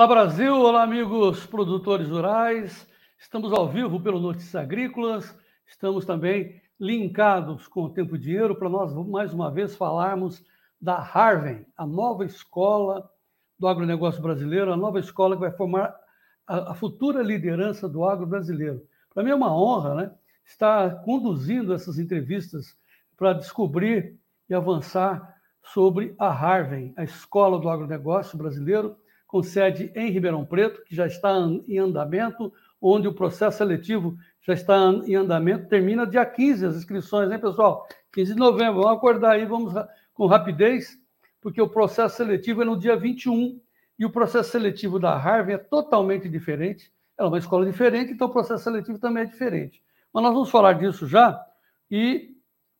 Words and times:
Olá 0.00 0.06
Brasil, 0.06 0.56
olá 0.56 0.82
amigos 0.82 1.44
produtores 1.44 2.08
rurais. 2.08 2.88
Estamos 3.18 3.52
ao 3.52 3.68
vivo 3.68 4.00
pelo 4.00 4.18
Notícias 4.18 4.54
Agrícolas. 4.54 5.38
Estamos 5.66 6.06
também 6.06 6.58
linkados 6.80 7.68
com 7.68 7.82
o 7.82 7.90
Tempo 7.90 8.16
e 8.16 8.18
Dinheiro 8.18 8.56
para 8.56 8.70
nós 8.70 8.94
mais 9.06 9.34
uma 9.34 9.50
vez 9.50 9.76
falarmos 9.76 10.42
da 10.80 10.96
Harvey, 10.96 11.66
a 11.76 11.86
nova 11.86 12.24
escola 12.24 13.10
do 13.58 13.68
agronegócio 13.68 14.22
brasileiro, 14.22 14.72
a 14.72 14.76
nova 14.76 14.98
escola 14.98 15.36
que 15.36 15.42
vai 15.42 15.50
formar 15.50 15.94
a, 16.46 16.72
futura 16.72 17.22
liderança 17.22 17.86
do 17.86 18.02
agro 18.02 18.26
brasileiro. 18.26 18.80
Para 19.12 19.22
mim 19.22 19.32
é 19.32 19.34
uma 19.34 19.54
honra, 19.54 19.94
né, 19.94 20.10
estar 20.46 21.02
conduzindo 21.02 21.74
essas 21.74 21.98
entrevistas 21.98 22.74
para 23.18 23.34
descobrir 23.34 24.18
e 24.48 24.54
avançar 24.54 25.36
sobre 25.62 26.14
a 26.18 26.28
Harvey, 26.28 26.90
a 26.96 27.04
escola 27.04 27.60
do 27.60 27.68
agronegócio 27.68 28.38
brasileiro 28.38 28.96
com 29.30 29.44
sede 29.44 29.92
em 29.94 30.10
Ribeirão 30.10 30.44
Preto, 30.44 30.82
que 30.82 30.92
já 30.92 31.06
está 31.06 31.38
em 31.68 31.78
andamento, 31.78 32.52
onde 32.82 33.06
o 33.06 33.14
processo 33.14 33.58
seletivo 33.58 34.16
já 34.42 34.54
está 34.54 34.76
em 35.06 35.14
andamento, 35.14 35.68
termina 35.68 36.04
dia 36.04 36.26
15 36.26 36.66
as 36.66 36.74
inscrições, 36.74 37.30
hein, 37.30 37.38
pessoal? 37.38 37.86
15 38.12 38.34
de 38.34 38.40
novembro, 38.40 38.82
vamos 38.82 38.98
acordar 38.98 39.34
aí, 39.34 39.46
vamos 39.46 39.72
com 40.12 40.26
rapidez, 40.26 40.98
porque 41.40 41.62
o 41.62 41.68
processo 41.68 42.16
seletivo 42.16 42.62
é 42.62 42.64
no 42.64 42.76
dia 42.76 42.96
21, 42.96 43.60
e 43.96 44.04
o 44.04 44.10
processo 44.10 44.50
seletivo 44.50 44.98
da 44.98 45.16
Harvard 45.16 45.52
é 45.52 45.58
totalmente 45.58 46.28
diferente, 46.28 46.92
ela 47.16 47.28
é 47.28 47.30
uma 47.30 47.38
escola 47.38 47.64
diferente, 47.64 48.12
então 48.12 48.26
o 48.26 48.32
processo 48.32 48.64
seletivo 48.64 48.98
também 48.98 49.22
é 49.22 49.26
diferente. 49.26 49.80
Mas 50.12 50.24
nós 50.24 50.34
vamos 50.34 50.50
falar 50.50 50.72
disso 50.72 51.06
já, 51.06 51.40
e 51.88 52.34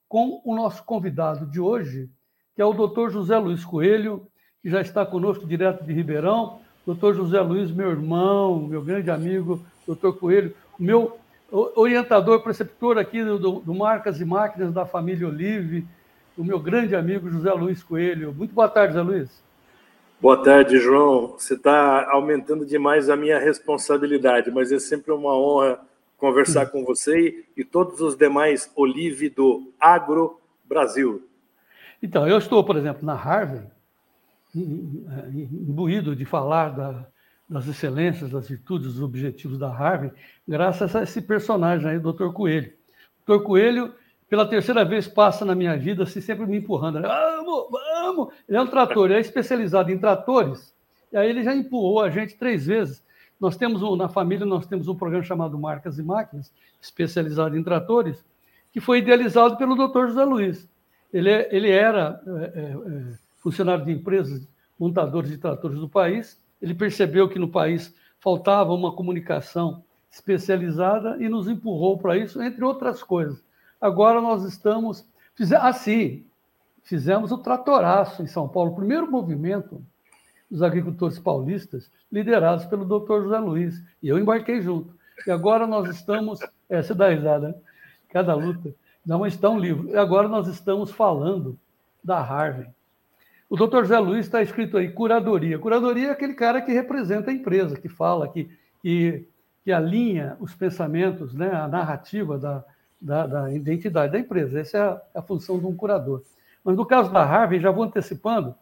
com 0.09 0.43
o 0.45 0.57
nosso 0.57 0.83
convidado 0.83 1.47
de 1.47 1.61
hoje, 1.61 2.11
que 2.57 2.61
é 2.61 2.65
o 2.65 2.73
doutor 2.73 3.09
José 3.09 3.39
Luiz 3.39 3.65
Coelho, 3.65 4.30
que 4.63 4.71
já 4.71 4.81
está 4.81 5.05
conosco 5.07 5.47
direto 5.47 5.85
de 5.85 5.93
Ribeirão, 5.93 6.61
doutor 6.85 7.15
José 7.15 7.41
Luiz, 7.41 7.71
meu 7.71 7.91
irmão, 7.91 8.67
meu 8.67 8.83
grande 8.83 9.11
amigo, 9.11 9.61
doutor 9.87 10.17
Coelho, 10.17 10.55
meu 10.79 11.19
orientador, 11.51 12.43
preceptor 12.43 12.99
aqui 12.99 13.25
do, 13.25 13.61
do, 13.61 13.75
Marcas 13.75 14.21
e 14.21 14.25
Máquinas 14.25 14.73
da 14.73 14.87
família 14.87 15.27
Olive, 15.27 15.87
o 16.37 16.45
meu 16.45 16.61
grande 16.61 16.95
amigo 16.95 17.29
José 17.29 17.53
Luiz 17.53 17.83
Coelho. 17.83 18.33
Muito 18.33 18.55
boa 18.55 18.69
tarde, 18.69 18.95
José 18.95 19.05
Luiz. 19.05 19.43
Boa 20.21 20.37
tarde, 20.43 20.79
João. 20.79 21.35
Você 21.39 21.55
está 21.55 22.11
aumentando 22.11 22.65
demais 22.65 23.09
a 23.09 23.17
minha 23.17 23.39
responsabilidade, 23.39 24.51
mas 24.51 24.71
é 24.71 24.79
sempre 24.79 25.13
uma 25.13 25.35
honra 25.35 25.81
conversar 26.19 26.67
com 26.67 26.85
você 26.85 27.45
e 27.57 27.65
todos 27.65 28.01
os 28.03 28.15
demais 28.15 28.71
Olive 28.77 29.31
do 29.31 29.73
Agro 29.81 30.39
Brasil. 30.65 31.27
Então, 32.03 32.29
eu 32.29 32.37
estou, 32.37 32.63
por 32.63 32.77
exemplo, 32.77 33.05
na 33.05 33.15
Harvard, 33.15 33.67
imbuído 34.55 36.15
de 36.17 36.25
falar 36.25 36.71
da, 36.71 37.07
das 37.49 37.67
excelências, 37.67 38.31
das 38.31 38.49
virtudes, 38.49 38.95
dos 38.95 39.03
objetivos 39.03 39.59
da 39.59 39.69
Harvard, 39.69 40.15
graças 40.47 40.95
a 40.95 41.03
esse 41.03 41.21
personagem 41.21 41.89
aí, 41.89 41.97
o 41.97 42.13
Dr. 42.13 42.33
Coelho. 42.33 42.73
O 43.27 43.37
Dr. 43.37 43.43
Coelho, 43.43 43.93
pela 44.29 44.47
terceira 44.47 44.85
vez, 44.85 45.09
passa 45.09 45.45
na 45.45 45.55
minha 45.55 45.77
vida, 45.77 46.05
assim, 46.05 46.21
sempre 46.21 46.47
me 46.47 46.59
empurrando. 46.59 47.01
Né? 47.01 47.09
Vamos, 47.09 47.71
vamos! 47.71 48.35
Ele 48.49 48.57
é 48.57 48.63
um 48.63 48.67
trator, 48.67 49.07
ele 49.07 49.15
é 49.15 49.21
especializado 49.21 49.91
em 49.91 49.99
tratores, 49.99 50.75
e 51.13 51.17
aí 51.17 51.29
ele 51.29 51.43
já 51.43 51.55
empurrou 51.55 52.03
a 52.03 52.11
gente 52.11 52.37
três 52.37 52.67
vezes. 52.67 53.05
Nós 53.41 53.57
temos, 53.57 53.81
na 53.99 54.09
família, 54.09 54.47
nós 54.47 54.67
temos 54.67 54.87
um 54.87 54.95
programa 54.95 55.25
chamado 55.25 55.59
Marcas 55.59 55.99
e 55.99 56.03
Máquinas, 56.03 56.53
especializado 56.81 57.57
em 57.57 57.65
tratores, 57.65 58.25
que 58.73 58.81
foi 58.81 58.99
idealizado 58.99 59.57
pelo 59.57 59.75
Dr. 59.75 60.09
José 60.09 60.25
Luiz. 60.25 60.69
Ele, 61.13 61.31
é, 61.31 61.49
ele 61.51 61.71
era... 61.71 62.21
É, 62.27 62.61
é, 62.61 63.20
funcionário 63.41 63.85
de 63.85 63.93
empresas 63.93 64.47
montadores 64.79 65.31
de 65.31 65.39
tratores 65.39 65.79
do 65.79 65.89
país. 65.89 66.41
Ele 66.63 66.75
percebeu 66.75 67.29
que 67.29 67.39
no 67.39 67.49
país 67.49 67.95
faltava 68.19 68.73
uma 68.73 68.93
comunicação 68.93 69.83
especializada 70.11 71.17
e 71.23 71.29
nos 71.29 71.49
empurrou 71.49 71.99
para 71.99 72.17
isso, 72.17 72.43
entre 72.43 72.65
outras 72.65 73.03
coisas. 73.03 73.43
Agora 73.81 74.21
nós 74.21 74.45
estamos. 74.45 75.07
Assim, 75.61 76.27
fizemos 76.83 77.33
o 77.33 77.39
tratoraço 77.39 78.23
em 78.23 78.27
São 78.27 78.49
Paulo, 78.49 78.73
o 78.73 78.77
primeiro 78.77 79.11
movimento 79.11 79.83
dos 80.51 80.63
agricultores 80.63 81.19
paulistas, 81.19 81.91
liderados 82.11 82.67
pelo 82.67 82.85
doutor 82.85 83.23
José 83.23 83.39
Luiz. 83.39 83.83
E 84.03 84.09
eu 84.09 84.19
embarquei 84.19 84.61
junto. 84.61 84.93
E 85.27 85.31
agora 85.31 85.67
nós 85.67 85.89
estamos. 85.89 86.41
É, 86.73 86.83
dá 86.95 87.09
risada, 87.09 87.49
né? 87.49 87.55
Cada 88.11 88.33
luta. 88.33 88.73
Não 89.05 89.27
está 89.27 89.51
um 89.51 89.59
livro. 89.59 89.89
E 89.89 89.97
agora 89.97 90.29
nós 90.29 90.47
estamos 90.47 90.93
falando 90.93 91.59
da 92.01 92.23
Harvard. 92.23 92.73
O 93.51 93.57
doutor 93.57 93.85
Zé 93.85 93.99
Luiz 93.99 94.27
está 94.27 94.41
escrito 94.41 94.79
aí, 94.79 94.89
curadoria. 94.93 95.59
Curadoria 95.59 96.07
é 96.07 96.11
aquele 96.13 96.35
cara 96.35 96.63
que 96.63 96.71
representa 96.71 97.33
a 97.33 97.35
empresa, 97.35 97.77
que 97.77 97.89
fala, 97.89 98.29
que, 98.29 98.49
que, 98.81 99.27
que 99.65 99.73
alinha 99.73 100.37
os 100.39 100.55
pensamentos, 100.55 101.35
né, 101.35 101.51
a 101.53 101.67
narrativa 101.67 102.39
da, 102.39 102.65
da, 103.01 103.27
da 103.27 103.53
identidade 103.53 104.13
da 104.13 104.21
empresa. 104.21 104.61
Essa 104.61 104.79
é 104.79 104.81
a, 104.81 105.03
a, 105.17 105.23
função 105.23 105.59
de 105.59 105.67
um 105.67 105.75
curador. 105.75 106.23
Mas 106.63 106.77
no 106.77 106.87
caso 106.87 107.11
da 107.13 107.25
Harvard, 107.25 107.61
já 107.61 107.73
vou 107.73 107.83
antecipando, 107.83 108.55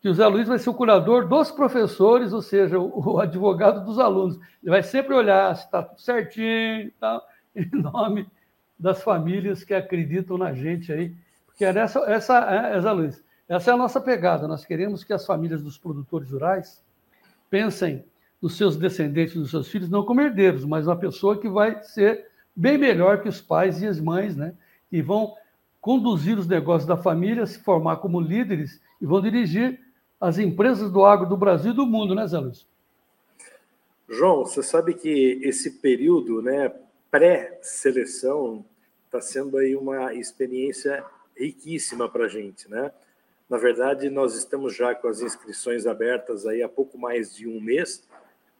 que 0.00 0.08
o 0.08 0.14
Zé 0.14 0.24
Luiz 0.28 0.46
vai 0.46 0.60
ser 0.60 0.70
o 0.70 0.74
curador 0.74 1.26
dos 1.26 1.50
professores, 1.50 2.32
ou 2.32 2.40
seja, 2.40 2.78
o, 2.78 3.14
o 3.14 3.18
advogado 3.18 3.84
dos 3.84 3.98
alunos. 3.98 4.36
Ele 4.62 4.70
vai 4.70 4.84
sempre 4.84 5.12
olhar 5.12 5.56
se 5.56 5.64
está 5.64 5.82
tudo 5.82 6.00
certinho, 6.00 6.92
tá, 7.00 7.20
em 7.56 7.68
nome 7.72 8.28
das 8.78 9.02
famílias 9.02 9.64
que 9.64 9.74
acreditam 9.74 10.38
na 10.38 10.52
gente 10.52 10.92
aí. 10.92 11.16
Porque 11.46 11.64
essa, 11.64 11.98
essa 12.08 12.38
é, 12.38 12.80
Zé 12.80 12.92
Luiz, 12.92 13.24
essa 13.50 13.72
é 13.72 13.74
a 13.74 13.76
nossa 13.76 14.00
pegada. 14.00 14.46
Nós 14.46 14.64
queremos 14.64 15.02
que 15.02 15.12
as 15.12 15.26
famílias 15.26 15.60
dos 15.60 15.76
produtores 15.76 16.30
rurais 16.30 16.80
pensem 17.50 18.04
nos 18.40 18.56
seus 18.56 18.76
descendentes, 18.76 19.34
nos 19.34 19.50
seus 19.50 19.66
filhos, 19.66 19.90
não 19.90 20.04
como 20.04 20.20
herdeiros, 20.20 20.64
mas 20.64 20.86
uma 20.86 20.96
pessoa 20.96 21.36
que 21.36 21.48
vai 21.48 21.82
ser 21.82 22.28
bem 22.54 22.78
melhor 22.78 23.20
que 23.20 23.28
os 23.28 23.40
pais 23.40 23.82
e 23.82 23.86
as 23.88 23.98
mães, 23.98 24.36
né? 24.36 24.54
Que 24.88 25.02
vão 25.02 25.34
conduzir 25.80 26.38
os 26.38 26.46
negócios 26.46 26.86
da 26.86 26.96
família, 26.96 27.44
se 27.44 27.58
formar 27.58 27.96
como 27.96 28.20
líderes 28.20 28.80
e 29.00 29.04
vão 29.04 29.20
dirigir 29.20 29.80
as 30.20 30.38
empresas 30.38 30.92
do 30.92 31.04
agro 31.04 31.28
do 31.28 31.36
Brasil 31.36 31.72
e 31.72 31.76
do 31.76 31.86
mundo, 31.86 32.14
né, 32.14 32.26
Zé 32.28 32.38
Luiz? 32.38 32.64
João, 34.08 34.44
você 34.44 34.62
sabe 34.62 34.94
que 34.94 35.40
esse 35.42 35.80
período, 35.80 36.40
né, 36.40 36.72
pré-seleção, 37.10 38.64
está 39.06 39.20
sendo 39.20 39.58
aí 39.58 39.74
uma 39.74 40.14
experiência 40.14 41.04
riquíssima 41.36 42.08
para 42.08 42.26
a 42.26 42.28
gente, 42.28 42.70
né? 42.70 42.92
Na 43.50 43.58
verdade, 43.58 44.08
nós 44.08 44.36
estamos 44.36 44.76
já 44.76 44.94
com 44.94 45.08
as 45.08 45.20
inscrições 45.20 45.84
abertas 45.84 46.46
aí 46.46 46.62
há 46.62 46.68
pouco 46.68 46.96
mais 46.96 47.34
de 47.34 47.48
um 47.48 47.60
mês. 47.60 48.08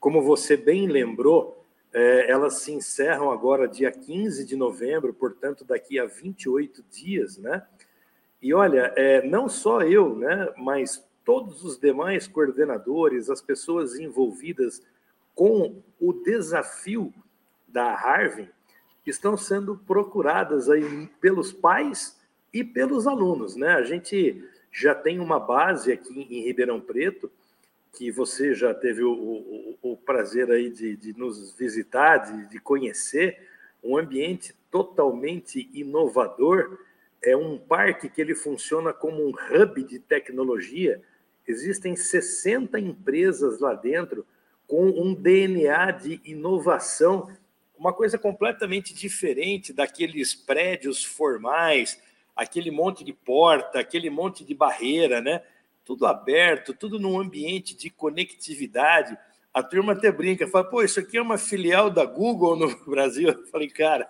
Como 0.01 0.21
você 0.21 0.57
bem 0.57 0.89
lembrou, 0.89 1.65
é, 1.93 2.29
elas 2.29 2.55
se 2.55 2.73
encerram 2.73 3.31
agora 3.31 3.69
dia 3.69 3.93
15 3.93 4.45
de 4.45 4.57
novembro, 4.57 5.15
portanto, 5.15 5.65
daqui 5.65 5.97
a 6.01 6.07
28 6.07 6.83
dias, 6.91 7.39
né? 7.39 7.65
E 8.43 8.53
olha, 8.53 8.93
é, 8.97 9.25
não 9.25 9.49
só 9.49 9.83
eu, 9.83 10.17
né, 10.17 10.53
mas 10.57 11.07
todos 11.25 11.63
os 11.63 11.79
demais 11.79 12.27
coordenadores, 12.27 13.31
as 13.31 13.41
pessoas 13.41 13.95
envolvidas 13.95 14.83
com 15.37 15.81
o 16.01 16.13
desafio 16.13 17.15
da 17.69 17.95
Harvard, 17.95 18.51
estão 19.07 19.37
sendo 19.37 19.77
procuradas 19.87 20.69
aí 20.69 21.07
pelos 21.21 21.53
pais 21.53 22.19
e 22.53 22.65
pelos 22.65 23.07
alunos, 23.07 23.55
né? 23.55 23.75
A 23.75 23.83
gente 23.83 24.45
já 24.71 24.95
tem 24.95 25.19
uma 25.19 25.41
base 25.41 25.93
aqui 25.93 26.27
em 26.31 26.45
Ribeirão 26.45 26.81
Preto, 26.81 27.31
que 27.93 28.11
você 28.11 28.55
já 28.55 28.73
teve 28.73 29.03
o, 29.03 29.13
o, 29.13 29.79
o 29.83 29.97
prazer 29.97 30.51
aí 30.51 30.71
de, 30.71 30.97
de 30.97 31.19
nos 31.19 31.53
visitar, 31.55 32.19
de, 32.19 32.49
de, 32.49 32.61
conhecer, 32.61 33.49
um 33.83 33.97
ambiente 33.97 34.55
totalmente 34.71 35.69
inovador, 35.73 36.79
é 37.23 37.37
um 37.37 37.59
parque 37.59 38.09
que 38.09 38.21
ele 38.21 38.35
funciona 38.35 38.93
como 38.93 39.27
um 39.27 39.31
hub 39.31 39.83
de 39.85 39.99
tecnologia, 39.99 41.03
existem 41.47 41.97
60 41.97 42.79
empresas 42.79 43.59
lá 43.59 43.75
dentro 43.75 44.25
com 44.67 44.87
um 44.87 45.13
DNA 45.13 45.91
de 45.91 46.21
inovação, 46.25 47.29
uma 47.77 47.93
coisa 47.93 48.17
completamente 48.17 48.95
diferente 48.95 49.73
daqueles 49.73 50.35
prédios 50.35 51.05
formais, 51.05 52.01
aquele 52.41 52.71
monte 52.71 53.05
de 53.05 53.13
porta, 53.13 53.79
aquele 53.79 54.09
monte 54.09 54.47
de 54.47 54.55
barreira, 54.55 55.21
né? 55.21 55.43
Tudo 55.85 56.07
aberto, 56.07 56.73
tudo 56.73 56.99
num 56.99 57.21
ambiente 57.21 57.77
de 57.77 57.91
conectividade. 57.91 59.15
A 59.53 59.63
turma 59.63 59.93
até 59.93 60.11
brinca, 60.11 60.49
fala, 60.49 60.65
pô, 60.65 60.83
isso 60.83 60.99
aqui 60.99 61.19
é 61.19 61.23
uma 61.23 61.37
filial 61.37 61.91
da 61.91 62.07
Google 62.07 62.57
no 62.57 62.75
Brasil. 62.89 63.29
Eu 63.29 63.47
falei, 63.49 63.69
cara, 63.69 64.09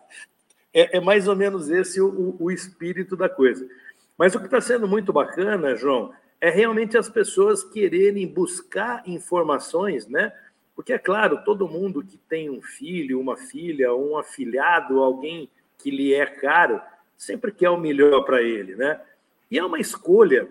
é, 0.73 0.99
é 0.99 1.01
mais 1.01 1.27
ou 1.27 1.35
menos 1.35 1.69
esse 1.71 2.01
o, 2.01 2.37
o 2.39 2.53
espírito 2.53 3.17
da 3.17 3.29
coisa. 3.29 3.69
Mas 4.17 4.33
o 4.37 4.39
que 4.39 4.45
está 4.45 4.61
sendo 4.61 4.87
muito 4.87 5.13
bacana, 5.13 5.75
João, 5.75 6.13
é 6.41 6.51
realmente 6.51 6.97
as 6.97 7.09
pessoas 7.09 7.65
quererem 7.65 8.29
buscar 8.29 9.03
informações, 9.09 10.07
né? 10.07 10.33
Porque, 10.77 10.93
é 10.93 10.99
claro, 10.99 11.43
todo 11.45 11.67
mundo 11.67 12.05
que 12.05 12.17
tem 12.17 12.49
um 12.49 12.63
filho, 12.63 13.19
uma 13.19 13.37
filha, 13.37 13.93
um 13.93 14.17
afilhado, 14.17 15.03
alguém 15.03 15.51
que 15.79 15.91
lhe 15.91 16.15
é 16.15 16.27
caro, 16.27 16.81
sempre 17.21 17.53
quer 17.53 17.69
o 17.69 17.77
melhor 17.77 18.23
para 18.23 18.41
ele, 18.43 18.75
né? 18.75 18.99
E 19.51 19.59
é 19.59 19.63
uma 19.65 19.79
escolha 19.79 20.49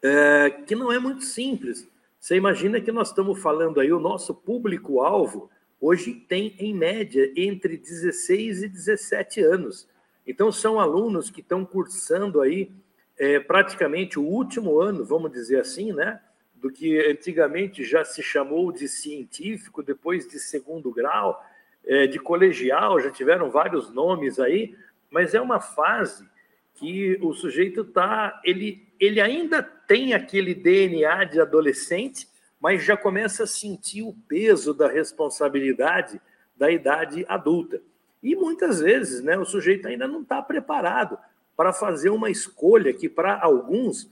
é, 0.00 0.48
que 0.64 0.76
não 0.76 0.92
é 0.92 0.98
muito 0.98 1.24
simples, 1.24 1.88
Você 2.20 2.36
imagina 2.36 2.80
que 2.80 2.92
nós 2.92 3.08
estamos 3.08 3.42
falando 3.42 3.80
aí, 3.80 3.92
o 3.92 3.98
nosso 3.98 4.32
público-alvo 4.32 5.50
hoje 5.80 6.14
tem, 6.14 6.54
em 6.60 6.72
média, 6.72 7.32
entre 7.36 7.76
16 7.76 8.62
e 8.62 8.68
17 8.68 9.40
anos. 9.42 9.88
Então, 10.24 10.52
são 10.52 10.78
alunos 10.78 11.30
que 11.30 11.40
estão 11.40 11.64
cursando 11.64 12.40
aí 12.40 12.70
é, 13.18 13.40
praticamente 13.40 14.20
o 14.20 14.24
último 14.24 14.80
ano, 14.80 15.04
vamos 15.04 15.32
dizer 15.32 15.60
assim, 15.60 15.92
né? 15.92 16.20
Do 16.54 16.70
que 16.70 16.96
antigamente 17.10 17.82
já 17.82 18.04
se 18.04 18.22
chamou 18.22 18.70
de 18.70 18.86
científico, 18.86 19.82
depois 19.82 20.28
de 20.28 20.38
segundo 20.38 20.92
grau, 20.92 21.44
é, 21.84 22.06
de 22.06 22.20
colegial, 22.20 23.00
já 23.00 23.10
tiveram 23.10 23.50
vários 23.50 23.92
nomes 23.92 24.38
aí, 24.38 24.76
mas 25.10 25.34
é 25.34 25.40
uma 25.40 25.60
fase 25.60 26.28
que 26.74 27.18
o 27.20 27.32
sujeito 27.32 27.84
tá, 27.84 28.40
ele, 28.44 28.86
ele 29.00 29.20
ainda 29.20 29.62
tem 29.62 30.14
aquele 30.14 30.54
DNA 30.54 31.24
de 31.24 31.40
adolescente, 31.40 32.28
mas 32.60 32.84
já 32.84 32.96
começa 32.96 33.44
a 33.44 33.46
sentir 33.46 34.02
o 34.02 34.14
peso 34.28 34.72
da 34.72 34.88
responsabilidade 34.88 36.20
da 36.56 36.70
idade 36.70 37.24
adulta. 37.28 37.80
E 38.22 38.34
muitas 38.34 38.80
vezes, 38.80 39.22
né, 39.22 39.38
o 39.38 39.44
sujeito 39.44 39.86
ainda 39.86 40.08
não 40.08 40.22
está 40.22 40.42
preparado 40.42 41.18
para 41.56 41.72
fazer 41.72 42.10
uma 42.10 42.30
escolha 42.30 42.92
que 42.92 43.08
para 43.08 43.40
alguns 43.40 44.10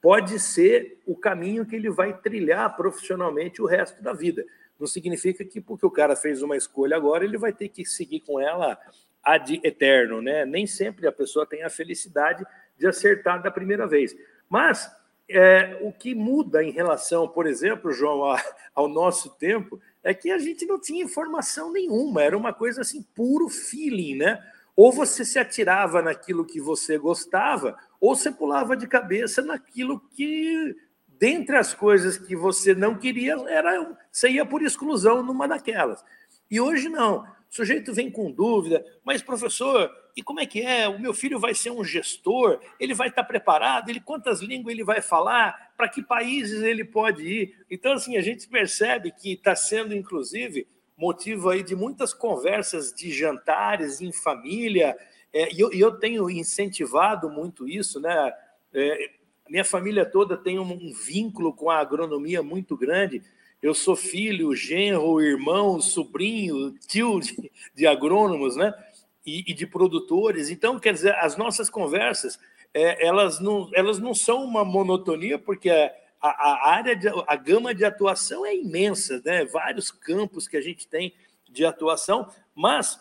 pode 0.00 0.38
ser 0.38 1.00
o 1.06 1.16
caminho 1.16 1.64
que 1.64 1.76
ele 1.76 1.90
vai 1.90 2.16
trilhar 2.18 2.74
profissionalmente 2.76 3.62
o 3.62 3.66
resto 3.66 4.02
da 4.02 4.12
vida. 4.12 4.44
Não 4.78 4.86
significa 4.86 5.44
que 5.44 5.60
porque 5.60 5.86
o 5.86 5.90
cara 5.90 6.16
fez 6.16 6.42
uma 6.42 6.56
escolha 6.56 6.96
agora, 6.96 7.24
ele 7.24 7.38
vai 7.38 7.52
ter 7.52 7.68
que 7.68 7.84
seguir 7.84 8.20
com 8.20 8.40
ela 8.40 8.78
ad 9.22 9.60
eterno, 9.62 10.20
né? 10.20 10.44
Nem 10.44 10.66
sempre 10.66 11.06
a 11.06 11.12
pessoa 11.12 11.46
tem 11.46 11.62
a 11.62 11.70
felicidade 11.70 12.44
de 12.76 12.86
acertar 12.86 13.42
da 13.42 13.50
primeira 13.50 13.86
vez. 13.86 14.14
Mas 14.48 14.90
é, 15.28 15.78
o 15.80 15.92
que 15.92 16.14
muda 16.14 16.62
em 16.62 16.70
relação, 16.70 17.28
por 17.28 17.46
exemplo, 17.46 17.92
João, 17.92 18.24
a, 18.24 18.42
ao 18.74 18.88
nosso 18.88 19.30
tempo, 19.36 19.80
é 20.02 20.12
que 20.12 20.30
a 20.30 20.38
gente 20.38 20.66
não 20.66 20.80
tinha 20.80 21.04
informação 21.04 21.72
nenhuma, 21.72 22.22
era 22.22 22.36
uma 22.36 22.52
coisa 22.52 22.80
assim, 22.80 23.02
puro 23.14 23.48
feeling, 23.48 24.16
né? 24.16 24.42
Ou 24.74 24.90
você 24.90 25.24
se 25.24 25.38
atirava 25.38 26.02
naquilo 26.02 26.46
que 26.46 26.60
você 26.60 26.98
gostava, 26.98 27.76
ou 28.00 28.16
você 28.16 28.32
pulava 28.32 28.76
de 28.76 28.86
cabeça 28.86 29.42
naquilo 29.42 30.00
que, 30.10 30.74
dentre 31.06 31.56
as 31.56 31.74
coisas 31.74 32.16
que 32.16 32.34
você 32.34 32.74
não 32.74 32.96
queria, 32.96 33.34
era 33.48 33.96
você 34.10 34.30
ia 34.30 34.46
por 34.46 34.62
exclusão 34.62 35.22
numa 35.22 35.46
daquelas. 35.46 36.02
E 36.50 36.60
hoje 36.60 36.88
não. 36.88 37.24
O 37.52 37.54
sujeito 37.54 37.92
vem 37.92 38.10
com 38.10 38.30
dúvida, 38.30 38.82
mas 39.04 39.20
professor, 39.20 39.94
e 40.16 40.22
como 40.22 40.40
é 40.40 40.46
que 40.46 40.62
é? 40.62 40.88
O 40.88 40.98
meu 40.98 41.12
filho 41.12 41.38
vai 41.38 41.54
ser 41.54 41.68
um 41.68 41.84
gestor? 41.84 42.58
Ele 42.80 42.94
vai 42.94 43.08
estar 43.08 43.24
preparado? 43.24 43.90
Ele 43.90 44.00
quantas 44.00 44.40
línguas 44.40 44.72
ele 44.72 44.82
vai 44.82 45.02
falar? 45.02 45.74
Para 45.76 45.86
que 45.86 46.02
países 46.02 46.62
ele 46.62 46.82
pode 46.82 47.22
ir? 47.22 47.54
Então 47.70 47.92
assim 47.92 48.16
a 48.16 48.22
gente 48.22 48.48
percebe 48.48 49.12
que 49.12 49.34
está 49.34 49.54
sendo 49.54 49.94
inclusive 49.94 50.66
motivo 50.96 51.50
aí 51.50 51.62
de 51.62 51.76
muitas 51.76 52.14
conversas 52.14 52.90
de 52.90 53.10
jantares 53.10 54.00
em 54.00 54.12
família. 54.12 54.96
É, 55.30 55.52
e 55.52 55.60
eu, 55.60 55.70
eu, 55.74 55.92
tenho 55.98 56.30
incentivado 56.30 57.28
muito 57.28 57.68
isso, 57.68 58.00
né? 58.00 58.32
É, 58.72 59.10
minha 59.50 59.64
família 59.64 60.06
toda 60.06 60.38
tem 60.38 60.58
um, 60.58 60.72
um 60.72 60.90
vínculo 60.90 61.52
com 61.52 61.68
a 61.68 61.80
agronomia 61.80 62.42
muito 62.42 62.78
grande. 62.78 63.22
Eu 63.62 63.74
sou 63.74 63.94
filho, 63.94 64.56
genro, 64.56 65.20
irmão, 65.20 65.80
sobrinho, 65.80 66.74
tio 66.88 67.20
de, 67.20 67.50
de 67.72 67.86
agrônomos, 67.86 68.56
né? 68.56 68.74
E, 69.24 69.44
e, 69.48 69.54
de 69.54 69.68
produtores. 69.68 70.50
Então, 70.50 70.80
quer 70.80 70.92
dizer, 70.92 71.14
as 71.14 71.36
nossas 71.36 71.70
conversas, 71.70 72.40
é, 72.74 73.06
elas, 73.06 73.38
não, 73.38 73.70
elas 73.72 74.00
não 74.00 74.14
são 74.14 74.42
uma 74.42 74.64
monotonia, 74.64 75.38
porque 75.38 75.70
a, 75.70 75.92
a, 76.20 76.70
área, 76.70 76.96
de, 76.96 77.06
a 77.08 77.36
gama 77.36 77.72
de 77.72 77.84
atuação 77.84 78.44
é 78.44 78.52
imensa, 78.52 79.22
né? 79.24 79.44
Vários 79.44 79.92
campos 79.92 80.48
que 80.48 80.56
a 80.56 80.60
gente 80.60 80.88
tem 80.88 81.14
de 81.48 81.64
atuação, 81.64 82.28
mas 82.52 82.98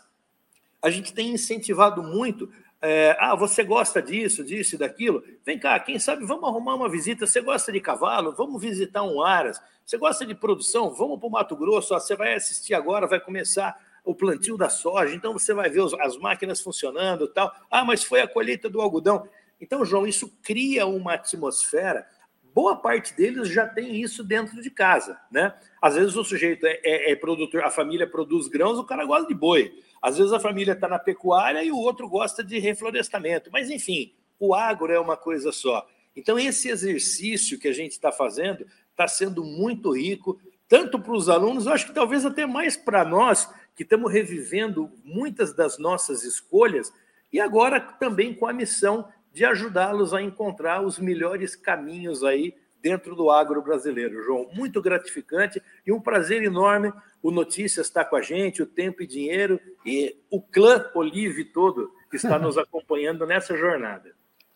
a 0.79 0.91
gente 0.91 1.11
tem 1.11 1.31
incentivado 1.31 2.03
muito 2.03 2.51
é, 2.81 3.15
ah, 3.19 3.35
você 3.35 3.63
gosta 3.63 4.01
disso, 4.01 4.43
disso 4.43 4.75
e 4.75 4.77
daquilo? 4.77 5.23
Vem 5.45 5.59
cá, 5.59 5.79
quem 5.79 5.99
sabe 5.99 6.25
vamos 6.25 6.49
arrumar 6.49 6.73
uma 6.73 6.89
visita. 6.89 7.27
Você 7.27 7.39
gosta 7.39 7.71
de 7.71 7.79
cavalo? 7.79 8.33
Vamos 8.35 8.59
visitar 8.59 9.03
um 9.03 9.21
Aras. 9.21 9.61
Você 9.85 9.97
gosta 9.97 10.25
de 10.25 10.33
produção? 10.33 10.89
Vamos 10.89 11.19
para 11.19 11.27
o 11.27 11.31
Mato 11.31 11.55
Grosso. 11.55 11.93
você 11.93 12.15
vai 12.15 12.33
assistir 12.33 12.73
agora, 12.73 13.07
vai 13.07 13.19
começar 13.19 13.77
o 14.03 14.15
plantio 14.15 14.57
da 14.57 14.67
soja, 14.67 15.13
então 15.13 15.33
você 15.33 15.53
vai 15.53 15.69
ver 15.69 15.83
as 15.99 16.17
máquinas 16.17 16.59
funcionando 16.59 17.27
tal. 17.27 17.53
Ah, 17.69 17.85
mas 17.85 18.03
foi 18.03 18.21
a 18.21 18.27
colheita 18.27 18.67
do 18.67 18.81
algodão. 18.81 19.27
Então, 19.59 19.85
João, 19.85 20.07
isso 20.07 20.33
cria 20.41 20.87
uma 20.87 21.13
atmosfera. 21.13 22.07
Boa 22.53 22.75
parte 22.75 23.15
deles 23.15 23.47
já 23.47 23.65
tem 23.65 24.01
isso 24.01 24.23
dentro 24.23 24.61
de 24.61 24.69
casa, 24.69 25.17
né? 25.31 25.53
Às 25.81 25.95
vezes 25.95 26.15
o 26.15 26.23
sujeito 26.23 26.65
é, 26.65 26.79
é, 26.83 27.11
é 27.11 27.15
produtor, 27.15 27.63
a 27.63 27.71
família 27.71 28.05
produz 28.05 28.47
grãos, 28.47 28.77
o 28.77 28.83
cara 28.83 29.05
gosta 29.05 29.27
de 29.27 29.33
boi. 29.33 29.73
Às 30.01 30.17
vezes 30.17 30.33
a 30.33 30.39
família 30.39 30.73
está 30.73 30.87
na 30.87 30.99
pecuária 30.99 31.63
e 31.63 31.71
o 31.71 31.77
outro 31.77 32.09
gosta 32.09 32.43
de 32.43 32.59
reflorestamento. 32.59 33.49
Mas, 33.53 33.69
enfim, 33.69 34.13
o 34.39 34.53
agro 34.53 34.91
é 34.91 34.99
uma 34.99 35.15
coisa 35.15 35.51
só. 35.51 35.87
Então, 36.15 36.37
esse 36.37 36.69
exercício 36.69 37.57
que 37.57 37.67
a 37.67 37.73
gente 37.73 37.91
está 37.91 38.11
fazendo 38.11 38.65
está 38.89 39.07
sendo 39.07 39.43
muito 39.43 39.95
rico, 39.95 40.39
tanto 40.67 40.99
para 40.99 41.13
os 41.13 41.29
alunos, 41.29 41.65
eu 41.65 41.73
acho 41.73 41.85
que 41.85 41.93
talvez 41.93 42.25
até 42.25 42.45
mais 42.45 42.75
para 42.75 43.05
nós, 43.05 43.49
que 43.75 43.83
estamos 43.83 44.11
revivendo 44.11 44.91
muitas 45.03 45.53
das 45.53 45.77
nossas 45.77 46.23
escolhas, 46.23 46.91
e 47.31 47.39
agora 47.39 47.79
também 47.79 48.33
com 48.33 48.45
a 48.45 48.53
missão 48.53 49.07
de 49.33 49.45
ajudá-los 49.45 50.13
a 50.13 50.21
encontrar 50.21 50.81
os 50.81 50.99
melhores 50.99 51.55
caminhos 51.55 52.23
aí 52.23 52.53
dentro 52.81 53.15
do 53.15 53.29
agro 53.29 53.61
brasileiro. 53.61 54.23
João, 54.23 54.49
muito 54.53 54.81
gratificante 54.81 55.61
e 55.85 55.91
um 55.91 56.01
prazer 56.01 56.43
enorme. 56.43 56.91
O 57.21 57.31
Notícias 57.31 57.87
está 57.87 58.03
com 58.03 58.15
a 58.15 58.21
gente, 58.21 58.63
o 58.63 58.65
Tempo 58.65 59.03
e 59.03 59.07
Dinheiro 59.07 59.59
e 59.85 60.17
o 60.29 60.41
clã 60.41 60.85
Olive 60.95 61.45
todo 61.45 61.91
que 62.09 62.17
está 62.17 62.39
nos 62.39 62.57
acompanhando 62.59 63.25
nessa 63.25 63.55
jornada. 63.55 64.11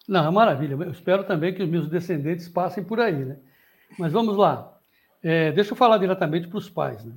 Não, 0.07 0.27
é 0.27 0.31
maravilha. 0.31 0.73
Eu 0.73 0.91
espero 0.91 1.23
também 1.23 1.53
que 1.53 1.63
os 1.63 1.69
meus 1.69 1.87
descendentes 1.87 2.47
passem 2.47 2.83
por 2.83 2.99
aí, 2.99 3.25
né? 3.25 3.37
Mas 3.97 4.11
vamos 4.11 4.35
lá. 4.35 4.71
É, 5.23 5.51
deixa 5.51 5.71
eu 5.71 5.75
falar 5.75 5.97
diretamente 5.97 6.47
para 6.47 6.57
os 6.57 6.69
pais. 6.69 7.03
Né? 7.03 7.13